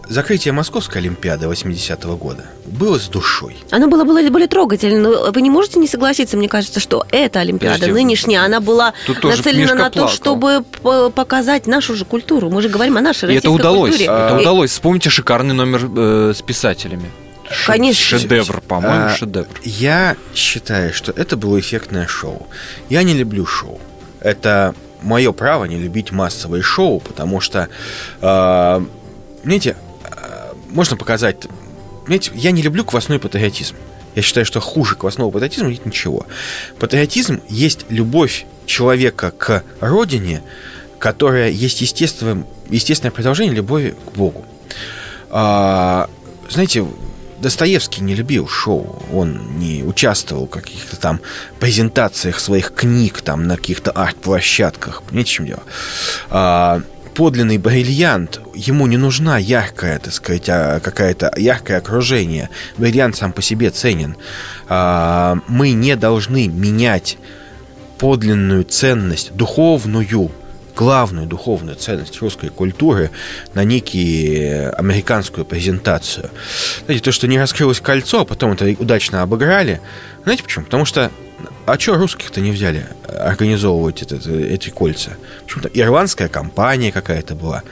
закрытие 0.08 0.52
Московской 0.52 1.02
Олимпиады 1.02 1.46
80-го 1.46 2.16
года 2.16 2.46
было 2.64 2.98
с 2.98 3.08
душой. 3.08 3.56
Оно 3.70 3.88
было, 3.88 4.04
было 4.04 4.26
более 4.30 4.48
трогательно. 4.48 5.00
Но 5.10 5.32
вы 5.32 5.42
не 5.42 5.50
можете 5.50 5.78
не 5.78 5.86
согласиться, 5.86 6.36
мне 6.38 6.48
кажется, 6.48 6.80
что 6.80 7.04
эта 7.10 7.40
Олимпиада 7.40 7.74
Подожди, 7.80 7.92
нынешняя, 7.92 8.42
она 8.42 8.60
была 8.60 8.94
нацелена 9.22 9.74
на 9.74 9.90
то, 9.90 10.08
чтобы 10.08 10.64
показать 11.14 11.66
нашу 11.66 11.94
же 11.94 12.04
культуру. 12.04 12.48
Мы 12.48 12.62
же 12.62 12.68
говорим 12.68 12.96
о 12.96 13.00
нашей 13.00 13.24
И 13.24 13.26
российской 13.26 13.46
это 13.46 13.50
удалось. 13.50 13.90
культуре. 13.90 14.10
Это 14.10 14.38
удалось. 14.40 14.70
Вспомните 14.70 15.10
шикарный 15.10 15.54
номер 15.54 15.90
э, 15.94 16.32
с 16.34 16.40
писателями. 16.40 17.10
Конечно. 17.66 18.18
Шедевр, 18.18 18.60
по-моему, 18.60 19.06
а, 19.06 19.16
шедевр. 19.16 19.48
Я 19.62 20.16
считаю, 20.34 20.92
что 20.92 21.12
это 21.12 21.36
было 21.36 21.58
эффектное 21.58 22.06
шоу. 22.06 22.46
Я 22.88 23.02
не 23.02 23.14
люблю 23.14 23.46
шоу. 23.46 23.80
Это 24.20 24.74
мое 25.02 25.32
право 25.32 25.64
не 25.64 25.78
любить 25.78 26.12
массовые 26.12 26.62
шоу, 26.62 27.00
потому 27.00 27.40
что, 27.40 27.68
э, 28.20 28.80
знаете, 29.44 29.76
э, 30.04 30.52
можно 30.68 30.96
показать... 30.96 31.46
Знаете, 32.06 32.30
я 32.34 32.50
не 32.50 32.62
люблю 32.62 32.84
квасной 32.84 33.18
патриотизм. 33.18 33.76
Я 34.14 34.22
считаю, 34.22 34.46
что 34.46 34.60
хуже 34.60 34.96
квасного 34.96 35.30
патриотизма 35.30 35.68
нет 35.68 35.84
ничего. 35.84 36.26
Патриотизм 36.78 37.42
есть 37.48 37.86
любовь 37.88 38.46
человека 38.64 39.30
к 39.30 39.62
родине, 39.80 40.42
которая 40.98 41.50
есть 41.50 41.80
естественное, 41.82 42.44
естественное 42.70 43.12
продолжение 43.12 43.54
любови 43.54 43.94
к 44.06 44.16
Богу. 44.16 44.44
А, 45.30 46.08
знаете, 46.48 46.86
Достоевский 47.40 48.02
не 48.02 48.14
любил 48.14 48.48
шоу, 48.48 49.02
он 49.12 49.58
не 49.58 49.82
участвовал 49.82 50.46
в 50.46 50.50
каких-то 50.50 50.96
там 50.96 51.20
презентациях 51.60 52.40
своих 52.40 52.72
книг 52.74 53.20
там 53.20 53.46
на 53.46 53.56
каких-то 53.56 53.90
арт-площадках. 53.90 55.02
Понимаете, 55.02 55.30
чем 55.30 55.46
дело? 55.46 55.62
А, 56.30 56.82
подлинный 57.14 57.58
бриллиант, 57.58 58.40
ему 58.54 58.86
не 58.86 58.96
нужна 58.96 59.38
яркая, 59.38 59.98
так 59.98 60.12
сказать, 60.12 60.48
а, 60.48 60.80
какая-то 60.80 61.32
яркое 61.36 61.78
окружение. 61.78 62.50
Бриллиант 62.76 63.16
сам 63.16 63.32
по 63.32 63.42
себе 63.42 63.70
ценен. 63.70 64.16
А, 64.68 65.38
мы 65.48 65.72
не 65.72 65.96
должны 65.96 66.48
менять 66.48 67.18
подлинную 67.98 68.64
ценность, 68.64 69.32
духовную, 69.34 70.30
главную 70.76 71.26
духовную 71.26 71.76
ценность 71.76 72.20
русской 72.20 72.50
культуры 72.50 73.10
на 73.54 73.64
некие 73.64 74.70
американскую 74.70 75.44
презентацию. 75.44 76.30
Знаете, 76.84 77.02
то, 77.02 77.12
что 77.12 77.26
не 77.26 77.38
раскрылось 77.38 77.80
кольцо, 77.80 78.20
а 78.20 78.24
потом 78.24 78.52
это 78.52 78.66
удачно 78.78 79.22
обыграли. 79.22 79.80
Знаете 80.24 80.44
почему? 80.44 80.66
Потому 80.66 80.84
что 80.84 81.10
а 81.66 81.78
что 81.78 81.96
русских-то 81.96 82.40
не 82.40 82.52
взяли 82.52 82.86
организовывать 83.08 84.02
это, 84.02 84.16
эти 84.16 84.70
кольца? 84.70 85.16
Почему-то 85.44 85.68
ирландская 85.68 86.28
компания 86.28 86.92
какая-то 86.92 87.34
была 87.34 87.62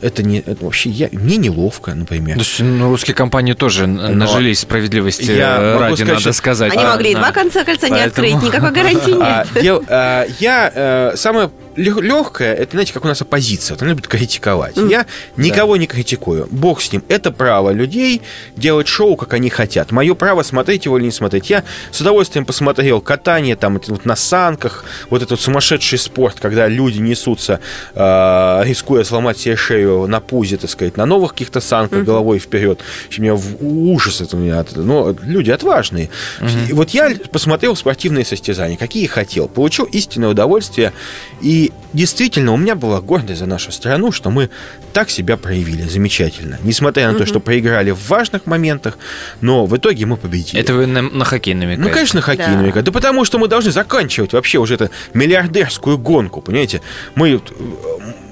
это 0.00 0.22
не 0.22 0.38
это 0.38 0.64
вообще 0.64 0.90
я, 0.90 1.08
мне 1.12 1.36
неловко, 1.36 1.94
например. 1.94 2.36
То 2.36 2.42
есть, 2.42 2.60
ну, 2.60 2.88
русские 2.88 3.14
компании 3.14 3.54
тоже 3.54 3.86
Но 3.86 4.10
нажились 4.10 4.60
справедливости 4.60 5.30
я 5.30 5.78
ради, 5.78 5.94
сказать, 5.96 6.14
надо 6.14 6.32
сказать. 6.32 6.72
Они 6.72 6.82
а, 6.84 6.90
могли 6.92 7.14
а, 7.14 7.18
два 7.18 7.32
конца 7.32 7.64
кольца 7.64 7.88
Поэтому... 7.88 8.00
не 8.00 8.06
открыть, 8.06 8.42
никакой 8.42 8.70
гарантии 8.72 9.10
нет. 9.10 9.20
А, 9.20 9.46
я, 9.60 9.80
а, 9.88 10.26
я 10.38 10.72
а, 10.74 11.12
самое 11.16 11.50
легкое, 11.78 12.54
это, 12.54 12.72
знаете, 12.72 12.92
как 12.92 13.04
у 13.04 13.08
нас 13.08 13.22
оппозиция, 13.22 13.76
она 13.80 13.90
любит 13.90 14.08
критиковать. 14.08 14.76
Mm. 14.76 14.90
Я 14.90 15.06
никого 15.36 15.74
да. 15.74 15.80
не 15.80 15.86
критикую. 15.86 16.48
Бог 16.50 16.82
с 16.82 16.92
ним. 16.92 17.02
Это 17.08 17.30
право 17.30 17.70
людей 17.70 18.22
делать 18.56 18.88
шоу, 18.88 19.16
как 19.16 19.34
они 19.34 19.50
хотят. 19.50 19.92
Мое 19.92 20.14
право 20.14 20.42
смотреть 20.42 20.84
его 20.84 20.98
или 20.98 21.06
не 21.06 21.10
смотреть. 21.10 21.50
Я 21.50 21.64
с 21.90 22.00
удовольствием 22.00 22.44
посмотрел 22.44 23.00
катание 23.00 23.56
там 23.56 23.80
вот 23.86 24.04
на 24.04 24.16
санках, 24.16 24.84
вот 25.10 25.22
этот 25.22 25.40
сумасшедший 25.40 25.98
спорт, 25.98 26.38
когда 26.40 26.66
люди 26.68 26.98
несутся, 26.98 27.60
э, 27.94 28.62
рискуя 28.64 29.04
сломать 29.04 29.38
себе 29.38 29.56
шею 29.56 30.06
на 30.06 30.20
пузе, 30.20 30.56
так 30.56 30.70
сказать, 30.70 30.96
на 30.96 31.06
новых 31.06 31.32
каких-то 31.32 31.60
санках 31.60 32.00
mm-hmm. 32.00 32.04
головой 32.04 32.38
вперед. 32.38 32.80
У 33.16 33.22
меня 33.22 33.34
ужас 33.60 34.20
это 34.20 34.36
у 34.36 34.40
меня. 34.40 34.64
Но 34.74 35.14
люди 35.22 35.50
отважные. 35.50 36.10
Mm-hmm. 36.40 36.74
Вот 36.74 36.90
я 36.90 37.10
посмотрел 37.30 37.76
спортивные 37.76 38.24
состязания, 38.24 38.76
какие 38.76 39.06
хотел. 39.06 39.48
Получил 39.48 39.84
истинное 39.84 40.30
удовольствие 40.30 40.92
и 41.40 41.67
И 41.68 41.72
действительно, 41.92 42.52
у 42.52 42.56
меня 42.56 42.74
была 42.74 43.00
гордость 43.00 43.40
за 43.40 43.46
нашу 43.46 43.72
страну, 43.72 44.12
что 44.12 44.30
мы 44.30 44.50
так 44.92 45.10
себя 45.10 45.36
проявили 45.36 45.82
замечательно. 45.82 46.58
Несмотря 46.62 47.10
на 47.12 47.18
то, 47.18 47.26
что 47.26 47.40
проиграли 47.40 47.90
в 47.90 48.08
важных 48.08 48.46
моментах, 48.46 48.98
но 49.40 49.66
в 49.66 49.76
итоге 49.76 50.06
мы 50.06 50.16
победили. 50.16 50.60
Это 50.60 50.74
вы 50.74 50.86
на, 50.86 51.02
на 51.02 51.24
хоккей 51.24 51.54
намекаете? 51.54 51.82
Ну, 51.82 51.90
конечно, 51.90 52.20
хоккей 52.20 52.46
Да. 52.46 52.56
намекает. 52.56 52.86
Да 52.86 52.92
потому 52.92 53.24
что 53.24 53.38
мы 53.38 53.48
должны 53.48 53.70
заканчивать 53.70 54.32
вообще 54.32 54.58
уже 54.58 54.74
эту 54.74 54.90
миллиардерскую 55.14 55.98
гонку, 55.98 56.40
понимаете? 56.40 56.80
Мы 57.14 57.30
э, 57.34 57.38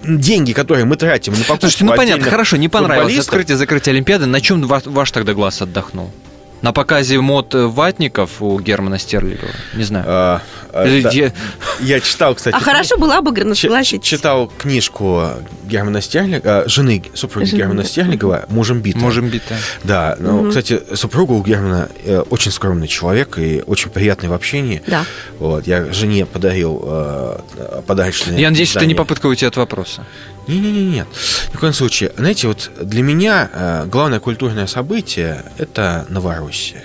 деньги, 0.04 0.52
которые 0.52 0.84
мы 0.84 0.96
тратим 0.96 1.32
на 1.32 1.40
покупку 1.40 1.60
Слушайте, 1.62 1.84
ну 1.84 1.94
понятно, 1.94 2.30
хорошо, 2.30 2.56
не 2.56 2.68
понравилось 2.68 3.12
футболистов, 3.12 3.34
открытие 3.34 3.56
закрытие 3.56 3.92
Олимпиады. 3.92 4.26
На 4.26 4.40
чем 4.40 4.62
ваш, 4.62 4.86
ваш 4.86 5.10
тогда 5.10 5.34
глаз 5.34 5.62
отдохнул? 5.62 6.10
На 6.66 6.72
показе 6.72 7.20
мод 7.20 7.54
э, 7.54 7.64
ватников 7.66 8.42
у 8.42 8.58
Германа 8.58 8.98
Стерлигова? 8.98 9.52
Не 9.74 9.84
знаю. 9.84 10.04
а, 10.08 10.42
а, 10.72 10.84
Или 10.84 11.00
да. 11.00 11.10
где- 11.10 11.32
Я 11.80 12.00
читал, 12.00 12.34
кстати, 12.34 12.56
А 12.56 12.58
хорошо 12.58 12.98
было 12.98 13.18
обыграно, 13.18 13.54
Ч- 13.54 13.68
согласитесь. 13.68 14.04
читал 14.04 14.50
книжку 14.58 15.28
Германа 15.64 16.00
Стерлигова, 16.00 16.68
жены 16.68 17.04
супруги 17.14 17.54
Германа. 17.54 17.84
Стерлигова, 17.84 18.46
мужем 18.48 18.80
бита. 18.80 18.98
Можем 18.98 19.28
битая. 19.28 19.60
Да, 19.84 20.16
ну, 20.18 20.48
кстати, 20.48 20.82
супруга 20.96 21.34
у 21.34 21.42
Германа 21.44 21.88
э, 22.04 22.18
очень 22.30 22.50
скромный 22.50 22.88
человек 22.88 23.38
и 23.38 23.62
очень 23.64 23.90
приятный 23.90 24.28
в 24.28 24.32
общении. 24.32 24.82
Да. 24.88 25.04
Вот, 25.38 25.68
я 25.68 25.92
жене 25.92 26.26
подарил 26.26 26.82
э, 26.84 27.38
подарочное 27.86 28.38
Я 28.38 28.50
надеюсь, 28.50 28.74
это 28.74 28.86
не 28.86 28.96
попытка 28.96 29.26
уйти 29.26 29.46
от 29.46 29.56
вопроса. 29.56 30.04
Не-не-не, 30.46 30.84
нет. 30.84 31.08
Ни 31.52 31.56
в 31.56 31.60
коем 31.60 31.72
случае. 31.72 32.12
Знаете, 32.16 32.48
вот 32.48 32.70
для 32.80 33.02
меня 33.02 33.50
э, 33.52 33.86
главное 33.86 34.20
культурное 34.20 34.66
событие– 34.66 35.44
это 35.58 36.06
Новороссия. 36.08 36.84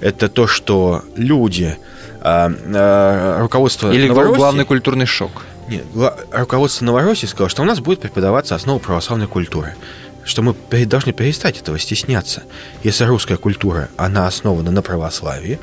Это 0.00 0.28
то, 0.28 0.46
что 0.46 1.04
люди, 1.16 1.76
э, 2.20 2.54
э, 2.64 3.40
руководство 3.40 3.92
Или 3.92 4.08
Новороссии... 4.08 4.36
главный 4.36 4.64
культурный 4.64 5.06
шок. 5.06 5.44
Нет, 5.68 5.84
руководство 6.32 6.84
Новороссии 6.84 7.26
сказало, 7.26 7.48
что 7.48 7.62
у 7.62 7.64
нас 7.64 7.80
будет 7.80 8.00
преподаваться 8.00 8.54
основа 8.54 8.78
православной 8.78 9.26
культуры. 9.26 9.74
Что 10.24 10.42
мы 10.42 10.54
должны 10.86 11.12
перестать 11.12 11.58
этого 11.58 11.78
стесняться. 11.78 12.42
Если 12.82 13.04
русская 13.04 13.36
культура, 13.36 13.88
она 13.96 14.26
основана 14.26 14.70
на 14.70 14.82
православии, 14.82 15.58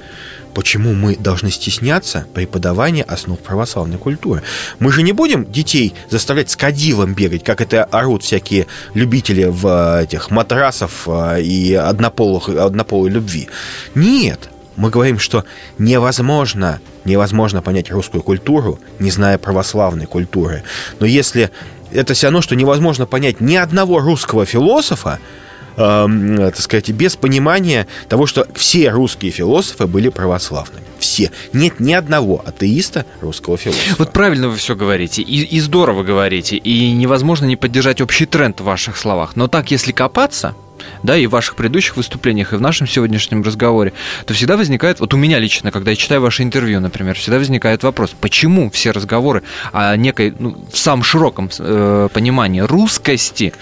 почему 0.53 0.93
мы 0.93 1.15
должны 1.15 1.51
стесняться 1.51 2.25
преподавания 2.33 3.03
основ 3.03 3.39
православной 3.39 3.97
культуры? 3.97 4.41
Мы 4.79 4.91
же 4.91 5.03
не 5.03 5.13
будем 5.13 5.45
детей 5.51 5.93
заставлять 6.09 6.49
с 6.49 6.55
кадилом 6.55 7.13
бегать, 7.13 7.43
как 7.43 7.61
это 7.61 7.83
орут 7.83 8.23
всякие 8.23 8.65
любители 8.95 9.45
в 9.45 9.67
э, 9.67 10.03
этих 10.05 10.31
матрасов 10.31 11.07
э, 11.07 11.41
и 11.41 11.75
однополых, 11.75 12.49
однополой 12.49 13.11
любви. 13.11 13.49
Нет, 13.93 14.49
мы 14.77 14.91
говорим, 14.91 15.19
что 15.19 15.43
невозможно, 15.79 16.79
невозможно 17.03 17.61
понять 17.61 17.91
русскую 17.91 18.23
культуру, 18.23 18.79
не 18.99 19.11
зная 19.11 19.37
православной 19.37 20.05
культуры. 20.05 20.63
Но 20.99 21.05
если 21.05 21.51
это 21.91 22.13
все 22.13 22.27
равно, 22.27 22.41
что 22.41 22.55
невозможно 22.55 23.05
понять 23.05 23.41
ни 23.41 23.55
одного 23.55 23.99
русского 23.99 24.45
философа, 24.45 25.19
эм, 25.77 26.37
так 26.37 26.59
сказать, 26.59 26.89
без 26.89 27.15
понимания 27.15 27.87
того, 28.09 28.25
что 28.25 28.47
все 28.55 28.89
русские 28.89 29.31
философы 29.31 29.87
были 29.87 30.09
православными. 30.09 30.85
Все. 30.99 31.31
Нет 31.53 31.79
ни 31.79 31.93
одного 31.93 32.43
атеиста 32.45 33.05
русского 33.21 33.57
философа. 33.57 33.95
Вот 33.99 34.11
правильно 34.11 34.49
вы 34.49 34.57
все 34.57 34.75
говорите, 34.75 35.21
и, 35.21 35.43
и 35.43 35.59
здорово 35.59 36.03
говорите, 36.03 36.57
и 36.57 36.91
невозможно 36.91 37.45
не 37.45 37.55
поддержать 37.55 38.01
общий 38.01 38.25
тренд 38.25 38.59
в 38.59 38.63
ваших 38.63 38.97
словах. 38.97 39.35
Но 39.35 39.47
так, 39.47 39.71
если 39.71 39.91
копаться, 39.91 40.55
да, 41.03 41.17
и 41.17 41.25
в 41.27 41.31
ваших 41.31 41.55
предыдущих 41.55 41.97
выступлениях, 41.97 42.53
и 42.53 42.55
в 42.55 42.61
нашем 42.61 42.87
сегодняшнем 42.87 43.43
разговоре, 43.43 43.93
то 44.25 44.33
всегда 44.33 44.57
возникает, 44.57 44.99
вот 44.99 45.13
у 45.13 45.17
меня 45.17 45.39
лично, 45.39 45.71
когда 45.71 45.91
я 45.91 45.97
читаю 45.97 46.21
ваше 46.21 46.43
интервью, 46.43 46.79
например, 46.79 47.15
всегда 47.15 47.37
возникает 47.37 47.83
вопрос, 47.83 48.15
почему 48.19 48.69
все 48.69 48.91
разговоры 48.91 49.43
о 49.71 49.95
некой, 49.95 50.33
ну, 50.37 50.57
в 50.71 50.77
самом 50.77 51.03
широком 51.03 51.49
э, 51.59 52.09
понимании 52.13 52.61
русскости 52.61 53.53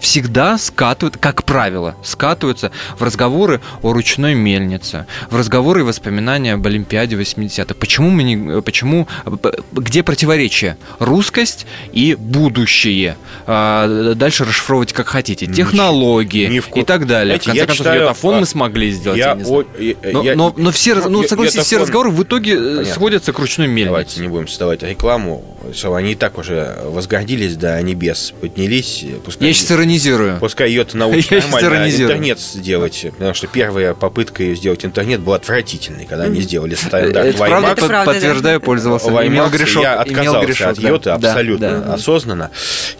всегда 0.00 0.58
скатывают, 0.58 1.16
как 1.16 1.44
правило, 1.44 1.94
скатываются 2.02 2.70
в 2.98 3.02
разговоры 3.02 3.60
о 3.82 3.92
ручной 3.92 4.34
мельнице, 4.34 5.06
в 5.30 5.36
разговоры 5.36 5.80
и 5.80 5.82
воспоминания 5.84 6.54
об 6.54 6.66
Олимпиаде 6.66 7.16
80-х. 7.16 7.74
Почему 7.74 8.10
мы 8.10 8.22
не, 8.22 8.62
почему, 8.62 9.06
п- 9.24 9.54
где 9.72 10.02
противоречие? 10.02 10.76
Русскость 10.98 11.66
и 11.92 12.14
будущее. 12.14 13.16
А, 13.46 14.14
дальше 14.14 14.44
расшифровывать 14.44 14.92
как 14.92 15.08
хотите. 15.08 15.46
Технологии 15.46 16.46
Ни 16.46 16.60
ко- 16.70 16.80
и 16.80 16.84
так 16.84 17.06
далее. 17.06 17.38
Знаете, 17.38 17.42
в 17.42 17.46
конце 17.46 17.60
я 17.60 17.66
концов, 17.66 17.86
читаю, 17.86 18.00
йотафон 18.02 18.34
а, 18.34 18.40
мы 18.40 18.46
смогли 18.46 18.90
сделать, 18.92 19.18
я, 19.18 19.28
Я 19.30 19.34
не 19.34 19.44
знаю. 19.44 19.66
о- 19.78 19.82
я- 19.82 19.94
Но, 20.12 20.22
я- 20.22 20.34
но, 20.36 20.54
но 20.56 20.70
все, 20.70 20.94
ну, 20.94 21.22
согласитесь, 21.26 21.64
все 21.66 21.76
йотафон- 21.76 21.80
разговоры 21.82 22.10
в 22.10 22.22
итоге 22.22 22.52
э, 22.54 22.56
Понятно. 22.56 22.84
сводятся 22.94 23.32
к 23.32 23.38
ручной 23.38 23.66
мельнице. 23.68 23.86
Давайте 23.90 24.20
не 24.20 24.28
будем 24.28 24.48
создавать 24.48 24.82
рекламу, 24.82 25.44
что 25.74 25.94
они 25.94 26.12
и 26.12 26.14
так 26.14 26.38
уже 26.38 26.76
возгордились 26.84 27.56
до 27.56 27.80
небес, 27.82 28.32
поднялись. 28.40 29.04
Пускай, 29.24 29.48
Я 29.48 29.54
сейчас 29.54 29.72
иронизирую. 29.72 30.38
пускай 30.40 30.68
ее-то 30.68 30.96
Я 30.98 31.04
научат 31.06 31.42
щас 31.42 31.50
нормально 31.52 31.90
интернет 31.90 32.38
сделать, 32.40 33.06
потому 33.12 33.34
что 33.34 33.46
первая 33.46 33.94
попытка 33.94 34.42
ее 34.42 34.56
сделать 34.56 34.84
интернет 34.84 35.20
была 35.20 35.36
отвратительной, 35.36 36.06
когда 36.06 36.24
они 36.24 36.40
сделали 36.40 36.74
стандарт 36.74 37.16
Это 37.34 37.38
правда, 37.38 38.04
подтверждаю, 38.04 38.60
пользовался. 38.60 39.08
Имел 39.26 39.48
грешок. 39.48 39.82
я 39.82 40.00
отказался 40.00 40.68
от 40.70 40.78
йоты 40.78 41.10
абсолютно 41.10 41.94
осознанно. 41.94 42.50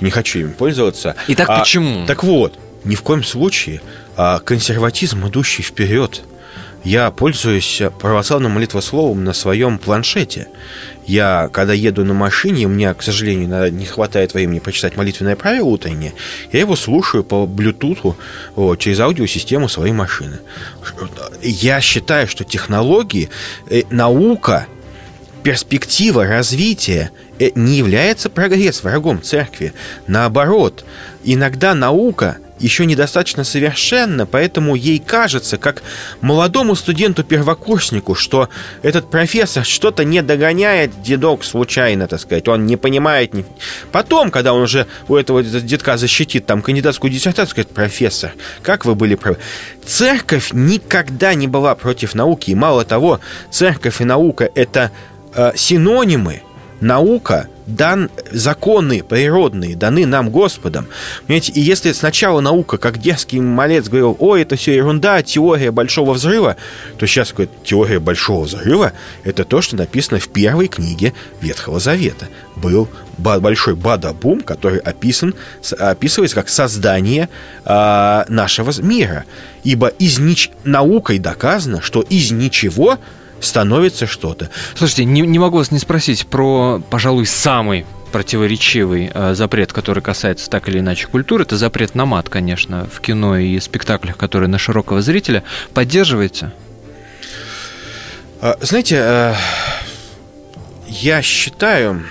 Не 0.01 0.11
хочу 0.11 0.39
им 0.41 0.53
пользоваться. 0.53 1.15
Итак, 1.29 1.47
А, 1.51 1.59
почему? 1.61 2.07
Так 2.07 2.23
вот, 2.25 2.59
ни 2.85 2.95
в 2.95 3.03
коем 3.03 3.25
случае 3.25 3.81
а, 4.17 4.39
консерватизм, 4.39 5.27
идущий 5.27 5.63
вперед. 5.63 6.23
Я 6.85 7.13
пользуюсь 7.13 7.81
православным 8.01 8.53
молитвословом 8.53 9.23
на 9.23 9.33
своем 9.35 9.79
планшете. 9.79 10.49
Я, 11.07 11.49
когда 11.53 11.73
еду 11.73 12.05
на 12.05 12.13
машине, 12.13 12.65
меня, 12.65 12.93
к 12.95 13.03
сожалению, 13.03 13.73
не 13.73 13.87
хватает 13.87 14.35
времени 14.35 14.59
прочитать 14.59 14.97
молитвенное 14.97 15.37
правило 15.37 15.67
утреннее, 15.67 16.13
я 16.53 16.61
его 16.61 16.75
слушаю 16.75 17.23
по 17.23 17.45
Bluetooth 17.45 18.17
вот, 18.57 18.79
через 18.81 18.99
аудиосистему 18.99 19.69
своей 19.69 19.93
машины. 19.93 20.41
Я 21.41 21.81
считаю, 21.81 22.27
что 22.27 22.43
технологии, 22.43 23.31
э, 23.71 23.83
наука, 23.91 24.67
перспектива 25.45 26.27
развития 26.27 27.11
э, 27.39 27.51
не 27.55 27.77
является 27.77 28.29
прогресс 28.29 28.83
врагом 28.83 29.23
церкви. 29.23 29.73
Наоборот, 30.09 30.85
иногда 31.25 31.75
наука 31.75 32.39
еще 32.63 32.87
недостаточно 32.87 33.45
совершенна, 33.45 34.27
поэтому 34.27 34.75
ей 34.75 34.99
кажется, 34.99 35.59
как 35.59 35.83
молодому 36.21 36.75
студенту-первокурснику, 36.75 38.15
что 38.15 38.49
этот 38.83 39.11
профессор 39.11 39.65
что-то 39.65 40.05
не 40.05 40.23
догоняет 40.23 41.03
дедок 41.03 41.45
случайно, 41.45 42.07
так 42.09 42.21
сказать, 42.21 42.49
он 42.49 42.67
не 42.67 42.77
понимает. 42.77 43.35
ни- 43.35 43.45
Потом, 43.91 44.31
когда 44.31 44.55
он 44.55 44.63
уже 44.63 44.87
у 45.09 45.17
этого 45.17 45.43
детка 45.43 45.97
защитит 45.97 46.47
там 46.47 46.63
кандидатскую 46.63 47.11
диссертацию, 47.13 47.51
скажет, 47.51 47.71
профессор, 47.71 48.33
как 48.63 48.85
вы 48.85 48.95
были 48.95 49.15
правы? 49.15 49.39
Церковь 49.85 50.51
никогда 50.53 51.35
не 51.35 51.49
была 51.49 51.75
против 51.75 52.15
науки, 52.15 52.51
и 52.51 52.55
мало 52.55 52.85
того, 52.85 53.21
церковь 53.51 54.01
и 54.01 54.05
наука– 54.05 54.49
это 54.55 54.91
э, 55.35 55.53
синонимы. 55.57 56.43
Наука, 56.83 57.47
дан, 57.69 58.11
законы 58.33 59.05
природные 59.05 59.77
даны 59.77 60.05
нам 60.05 60.31
Господом. 60.31 60.89
Понимаете, 61.29 61.53
и 61.53 61.61
если 61.61 61.93
сначала 61.93 62.41
наука, 62.41 62.77
как 62.77 62.99
дерзкий 62.99 63.39
малец, 63.39 63.87
говорил, 63.87 64.17
ой, 64.19 64.43
это 64.43 64.57
все 64.57 64.75
ерунда, 64.75 65.23
теория 65.23 65.71
большого 65.71 66.15
взрыва, 66.15 66.57
то 66.99 67.07
сейчас 67.07 67.33
говорит, 67.33 67.53
теория 67.63 68.01
большого 68.01 68.47
взрыва– 68.47 68.95
это 69.23 69.45
то, 69.45 69.63
что 69.63 69.77
написано 69.77 70.19
в 70.19 70.27
первой 70.27 70.67
книге 70.67 71.15
Ветхого 71.41 71.79
Завета. 71.79 72.27
Был 72.57 72.89
большой 73.17 73.77
бадабум, 73.77 74.41
который 74.41 74.81
описан, 74.81 75.37
описывается 75.79 76.35
как 76.35 76.49
создание 76.49 77.29
а, 77.65 78.25
нашего 78.29 78.73
мира. 78.83 79.25
Ибо 79.63 79.87
из 79.87 80.19
нич... 80.19 80.51
наукой 80.65 81.21
доказано, 81.21 81.81
что 81.81 82.01
из 82.01 82.33
ничего 82.33 82.99
становится 83.43 84.07
что-то. 84.07 84.51
Слушайте, 84.75 85.05
не, 85.05 85.21
не 85.21 85.39
могу 85.39 85.59
вас 85.59 85.71
не 85.71 85.79
спросить 85.79 86.27
про, 86.27 86.81
пожалуй, 86.91 87.27
самый 87.27 87.85
противоречивый 88.13 89.11
э, 89.13 89.35
запрет, 89.35 89.73
который 89.73 90.03
касается 90.03 90.49
так 90.49 90.69
или 90.69 90.79
иначе 90.79 91.07
культуры, 91.07 91.45
это 91.45 91.57
запрет 91.57 91.95
на 91.95 92.05
мат, 92.07 92.29
конечно, 92.29 92.87
в 92.93 93.01
кино 93.01 93.39
и 93.39 93.59
спектаклях, 93.59 94.17
которые 94.17 94.49
на 94.49 94.59
широкого 94.59 95.03
зрителя. 95.03 95.43
Поддерживаете? 95.75 96.53
А, 98.41 98.57
Знаете, 98.61 98.97
э, 98.99 99.35
я 100.89 101.23
считаю, 101.23 102.03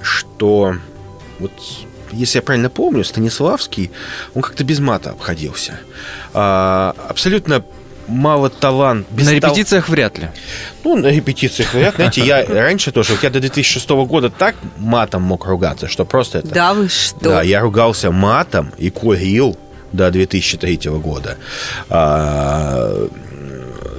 что 0.00 0.76
вот 1.40 1.52
если 2.12 2.38
я 2.38 2.42
правильно 2.42 2.70
помню, 2.70 3.04
Станиславский, 3.04 3.90
он 4.34 4.42
как-то 4.42 4.64
без 4.64 4.78
мата 4.78 5.10
обходился. 5.10 5.80
А, 6.32 6.94
Абсолютно 7.08 7.64
мало 8.08 8.50
талант. 8.50 9.06
без 9.10 9.26
на 9.26 9.40
тал- 9.40 9.50
репетициях 9.50 9.88
вряд 9.88 10.18
ли. 10.18 10.28
Ну, 10.84 10.96
на 10.96 11.08
репетициях, 11.08 11.74
вряд. 11.74 11.96
Знаете, 11.96 12.22
я 12.22 12.44
раньше 12.48 12.92
тоже, 12.92 13.14
я 13.22 13.30
до 13.30 13.40
2006 13.40 13.88
года 13.90 14.30
так 14.30 14.54
матом 14.78 15.22
мог 15.22 15.46
ругаться, 15.46 15.88
что 15.88 16.04
просто 16.04 16.38
это... 16.38 16.48
Да 16.48 16.74
вы 16.74 16.88
что? 16.88 17.18
Да, 17.20 17.42
я 17.42 17.60
ругался 17.60 18.10
матом 18.10 18.72
и 18.78 18.90
курил 18.90 19.56
до 19.92 20.10
2003 20.10 20.76
года. 21.00 21.36
А, 21.88 23.08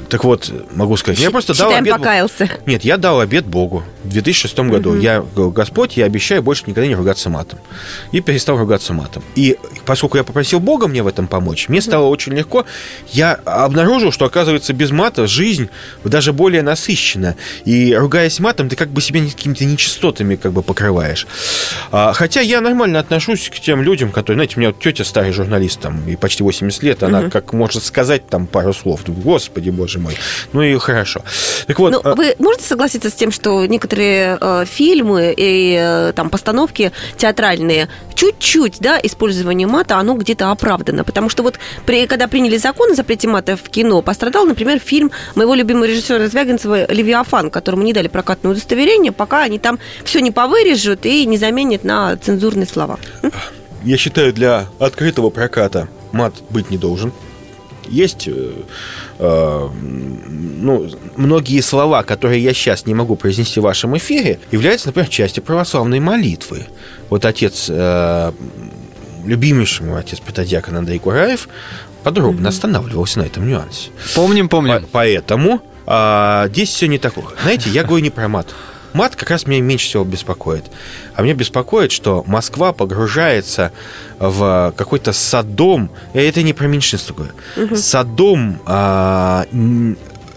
Так 0.10 0.24
вот, 0.24 0.52
могу 0.72 0.96
сказать, 0.96 1.20
я 1.20 1.32
просто 1.32 1.54
дал 1.54 1.68
Считаем, 1.68 1.84
обед... 1.84 1.98
покаялся. 1.98 2.50
Нет, 2.66 2.84
я 2.86 2.98
дал 2.98 3.20
обед 3.20 3.46
Богу 3.46 3.84
в 4.04 4.10
2006 4.10 4.58
году. 4.60 4.96
Я 4.96 5.22
говорю, 5.22 5.52
Господь, 5.52 5.98
я 5.98 6.06
обещаю 6.06 6.42
больше 6.42 6.64
никогда 6.68 6.88
не 6.88 6.96
ругаться 6.96 7.30
матом. 7.30 7.60
И 8.12 8.22
перестал 8.22 8.58
ругаться 8.58 8.94
матом. 8.94 9.24
И 9.36 9.58
поскольку 9.86 10.18
я 10.18 10.24
попросил 10.24 10.60
Бога 10.60 10.88
мне 10.88 11.04
в 11.04 11.08
этом 11.08 11.28
помочь, 11.28 11.68
мне 11.68 11.82
стало 11.82 12.06
очень 12.06 12.34
легко. 12.34 12.66
Я 13.12 13.34
обнаружил, 13.34 14.12
что, 14.12 14.26
оказывается, 14.26 14.74
без 14.74 14.92
мата 14.92 15.28
жизнь 15.28 15.70
даже 16.04 16.32
более 16.32 16.62
насыщена. 16.62 17.36
И 17.66 17.94
ругаясь 17.94 18.40
матом, 18.40 18.70
ты 18.70 18.76
как 18.76 18.90
бы 18.90 19.02
себя 19.02 19.20
какими-то 19.26 19.66
нечистотами 19.66 20.36
как 20.36 20.54
бы 20.54 20.62
покрываешь. 20.62 21.28
А, 21.92 22.14
хотя 22.14 22.40
я 22.42 22.62
нормально 22.62 23.00
отношусь 23.00 23.50
к 23.50 23.60
тем 23.60 23.82
людям, 23.82 24.12
которые, 24.12 24.38
знаете, 24.38 24.54
у 24.56 24.60
меня 24.60 24.70
вот 24.70 24.80
тетя 24.80 25.04
старый 25.04 25.34
журналист, 25.34 25.82
там, 25.82 26.08
и 26.08 26.16
почти 26.16 26.44
80 26.44 26.84
лет, 26.84 27.04
она 27.04 27.30
как 27.30 27.52
может 27.54 27.84
сказать 27.84 28.28
там 28.28 28.48
пару 28.48 28.74
слов. 28.74 29.02
Господи, 29.06 29.70
боже 29.70 29.97
мой. 30.00 30.18
Ну 30.54 30.62
и 30.62 30.78
хорошо. 30.78 31.22
Так 31.68 31.80
вот, 31.80 31.92
Ну, 31.92 32.02
а, 32.04 32.16
вы 32.16 32.36
можете 32.40 32.66
согласиться 32.66 33.10
с 33.10 33.14
тем, 33.14 33.32
что 33.32 33.66
некоторые 33.66 34.38
э, 34.40 34.66
фильмы 34.66 35.34
и 35.36 35.78
э, 35.80 36.14
там 36.16 36.30
постановки 36.30 36.92
театральные 37.18 37.90
чуть-чуть, 38.16 38.78
да, 38.80 39.00
использование 39.02 39.68
мата, 39.68 39.98
оно 39.98 40.16
где-то 40.16 40.52
оправдано, 40.52 41.04
потому 41.04 41.30
что 41.30 41.44
вот 41.44 41.60
при, 41.86 42.08
когда 42.08 42.28
приняли 42.28 42.58
закон 42.58 42.92
о 42.92 42.96
запрете 42.96 43.28
мата 43.28 43.56
в 43.56 43.70
кино, 43.70 44.02
пострадал, 44.02 44.46
например, 44.46 44.80
фильм 44.80 45.12
моего 45.36 45.54
любимого 45.54 45.86
режиссера 45.86 46.28
Звягинцева 46.28 46.92
«Левиафан», 46.92 47.52
которому 47.52 47.84
не 47.84 47.94
дали 47.94 48.08
прокатное 48.08 48.52
удостоверение, 48.52 49.12
пока 49.12 49.44
они 49.44 49.60
там 49.60 49.78
все 50.04 50.20
не 50.20 50.32
повырежут 50.32 51.06
и 51.06 51.26
не 51.26 51.38
заменят 51.38 51.84
на 51.84 52.18
цензурные 52.18 52.66
слова. 52.66 52.98
я 53.84 53.98
считаю, 53.98 54.34
для 54.34 54.68
открытого 54.80 55.30
проката 55.30 55.88
мат 56.12 56.34
быть 56.50 56.70
не 56.72 56.78
должен. 56.78 57.12
Есть 57.88 58.28
э, 59.20 59.24
э, 59.24 59.70
ну, 60.60 60.90
многие 61.16 61.62
слова, 61.62 62.04
которые 62.04 62.42
я 62.44 62.54
сейчас 62.54 62.86
не 62.86 62.94
могу 62.94 63.16
произнести 63.16 63.60
в 63.60 63.64
вашем 63.64 63.96
эфире, 63.98 64.40
являются, 64.52 64.88
например, 64.88 65.10
частью 65.10 65.44
православной 65.44 66.00
молитвы. 66.00 66.66
Вот 67.10 67.26
отец, 67.26 67.68
э, 67.70 68.32
любимейший 69.26 69.86
мой 69.86 70.00
отец 70.00 70.20
Петодьякон 70.20 70.78
Андрей 70.78 71.00
Кураев, 71.00 71.48
подробно 72.04 72.50
останавливался 72.50 73.20
на 73.20 73.24
этом 73.24 73.48
нюансе. 73.48 73.90
Помним, 74.16 74.50
По- 74.50 74.58
помним. 74.58 74.86
поэтому 74.92 75.62
а, 75.86 76.48
здесь 76.50 76.70
все 76.70 76.88
не 76.88 76.98
такое. 77.00 77.26
Знаете, 77.42 77.70
я 77.70 77.84
говорю 77.86 78.04
не 78.04 78.10
про 78.10 78.28
мат. 78.28 78.48
Мат 78.98 79.16
как 79.16 79.30
раз 79.30 79.46
меня 79.46 79.62
меньше 79.62 79.86
всего 79.86 80.04
беспокоит. 80.04 80.66
А 81.14 81.22
меня 81.22 81.36
беспокоит, 81.36 81.92
что 81.92 82.24
Москва 82.26 82.74
погружается 82.74 83.72
в 84.18 84.74
какой-то 84.76 85.14
садом. 85.14 85.92
И 86.16 86.18
Это 86.18 86.42
не 86.42 86.54
про 86.54 86.66
меньшинство 86.66 87.16
говорю. 87.16 87.76
Садом 87.76 88.60
а, 88.66 89.46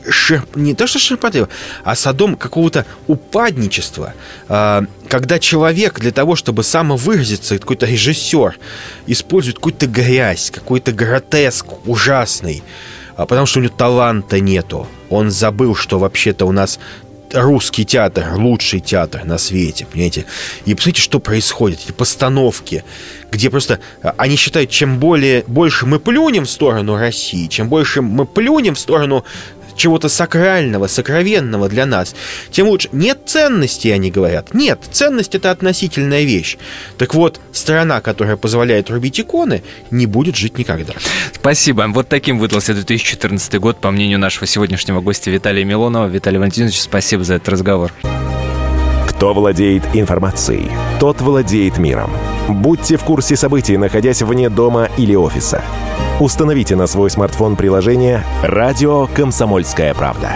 шер- 0.04 0.46
не 0.54 0.74
то 0.74 0.86
что 0.86 0.98
ширпотреб, 0.98 1.48
а 1.84 1.94
садом 1.94 2.36
какого-то 2.36 2.84
упадничества, 3.06 4.12
а, 4.48 4.84
когда 5.08 5.38
человек 5.38 5.98
для 5.98 6.10
того, 6.10 6.36
чтобы 6.36 6.62
самовыразиться, 6.62 7.58
какой-то 7.58 7.86
режиссер, 7.86 8.58
использует 9.06 9.56
какую-то 9.56 9.86
грязь, 9.86 10.50
какой-то 10.50 10.92
гротеск 10.92 11.66
ужасный, 11.86 12.62
а, 13.16 13.24
потому 13.24 13.46
что 13.46 13.60
у 13.60 13.62
него 13.62 13.74
таланта 13.74 14.38
нету. 14.38 14.86
Он 15.08 15.30
забыл, 15.30 15.74
что 15.74 15.98
вообще-то 15.98 16.44
у 16.44 16.52
нас 16.52 16.78
русский 17.32 17.84
театр, 17.84 18.34
лучший 18.34 18.80
театр 18.80 19.24
на 19.24 19.38
свете, 19.38 19.86
понимаете? 19.90 20.26
И 20.64 20.74
посмотрите, 20.74 21.02
что 21.02 21.20
происходит, 21.20 21.80
эти 21.84 21.92
постановки, 21.92 22.84
где 23.30 23.50
просто 23.50 23.80
а, 24.02 24.14
они 24.16 24.36
считают, 24.36 24.70
чем 24.70 24.98
более, 24.98 25.44
больше 25.46 25.86
мы 25.86 25.98
плюнем 25.98 26.44
в 26.44 26.50
сторону 26.50 26.96
России, 26.96 27.46
чем 27.46 27.68
больше 27.68 28.02
мы 28.02 28.26
плюнем 28.26 28.74
в 28.74 28.78
сторону 28.78 29.24
чего-то 29.76 30.08
сакрального, 30.08 30.86
сокровенного 30.86 31.68
для 31.68 31.86
нас, 31.86 32.14
тем 32.50 32.68
лучше. 32.68 32.88
Нет 32.92 33.20
ценности, 33.26 33.88
они 33.88 34.10
говорят. 34.10 34.54
Нет, 34.54 34.80
ценность 34.90 35.34
это 35.34 35.50
относительная 35.50 36.24
вещь. 36.24 36.56
Так 36.98 37.14
вот, 37.14 37.40
страна, 37.52 38.00
которая 38.00 38.36
позволяет 38.36 38.90
рубить 38.90 39.20
иконы, 39.20 39.62
не 39.90 40.06
будет 40.06 40.36
жить 40.36 40.58
никогда. 40.58 40.94
Спасибо. 41.32 41.86
Вот 41.88 42.08
таким 42.08 42.38
выдался 42.38 42.74
2014 42.74 43.54
год, 43.60 43.80
по 43.80 43.90
мнению 43.90 44.18
нашего 44.18 44.46
сегодняшнего 44.46 45.00
гостя 45.00 45.30
Виталия 45.30 45.64
Милонова. 45.64 46.06
Виталий 46.06 46.38
Валентинович, 46.38 46.80
спасибо 46.80 47.24
за 47.24 47.34
этот 47.34 47.48
разговор. 47.50 47.92
Кто 49.08 49.34
владеет 49.34 49.82
информацией, 49.92 50.70
тот 50.98 51.20
владеет 51.20 51.76
миром. 51.78 52.10
Будьте 52.48 52.96
в 52.96 53.04
курсе 53.04 53.36
событий, 53.36 53.76
находясь 53.76 54.22
вне 54.22 54.48
дома 54.48 54.88
или 54.96 55.14
офиса. 55.14 55.62
Установите 56.20 56.76
на 56.76 56.86
свой 56.86 57.08
смартфон 57.08 57.56
приложение 57.56 58.22
«Радио 58.42 59.06
Комсомольская 59.06 59.94
правда». 59.94 60.32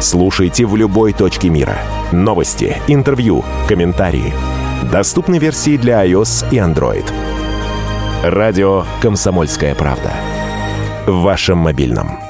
Слушайте 0.00 0.64
в 0.64 0.74
любой 0.76 1.12
точке 1.12 1.50
мира. 1.50 1.76
Новости, 2.10 2.78
интервью, 2.88 3.44
комментарии. 3.68 4.32
Доступны 4.90 5.36
версии 5.36 5.76
для 5.76 6.06
iOS 6.06 6.46
и 6.50 6.56
Android. 6.56 7.04
Радио 8.24 8.84
«Комсомольская 9.02 9.74
правда». 9.74 10.10
В 11.06 11.20
вашем 11.20 11.58
мобильном. 11.58 12.29